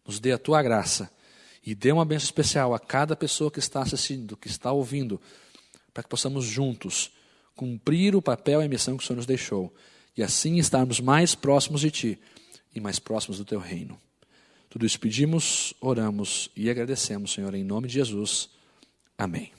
Nos 0.06 0.18
dê 0.18 0.32
a 0.32 0.38
tua 0.38 0.64
graça. 0.64 1.12
E 1.66 1.76
dê 1.76 1.92
uma 1.92 2.06
bênção 2.06 2.28
especial 2.28 2.74
a 2.74 2.80
cada 2.80 3.14
pessoa 3.14 3.52
que 3.52 3.60
está 3.60 3.82
assistindo, 3.82 4.38
que 4.38 4.48
está 4.48 4.72
ouvindo, 4.72 5.20
para 5.94 6.02
que 6.02 6.08
possamos 6.08 6.46
juntos 6.46 7.12
cumprir 7.58 8.16
o 8.16 8.22
papel 8.22 8.62
e 8.62 8.66
a 8.66 8.70
missão 8.70 8.96
que 8.96 9.04
o 9.04 9.06
Senhor 9.06 9.18
nos 9.18 9.26
deixou. 9.26 9.76
E 10.18 10.24
assim 10.24 10.58
estarmos 10.58 11.00
mais 11.00 11.36
próximos 11.36 11.82
de 11.82 11.92
Ti 11.92 12.20
e 12.74 12.80
mais 12.80 13.00
próximos 13.00 13.38
do 13.38 13.46
teu 13.46 13.60
reino. 13.60 14.00
Tudo 14.70 14.86
isso 14.86 15.00
pedimos, 15.00 15.74
oramos 15.80 16.50
e 16.56 16.70
agradecemos, 16.70 17.34
Senhor, 17.34 17.54
em 17.54 17.64
nome 17.64 17.88
de 17.88 17.94
Jesus. 17.94 18.50
Amém. 19.18 19.57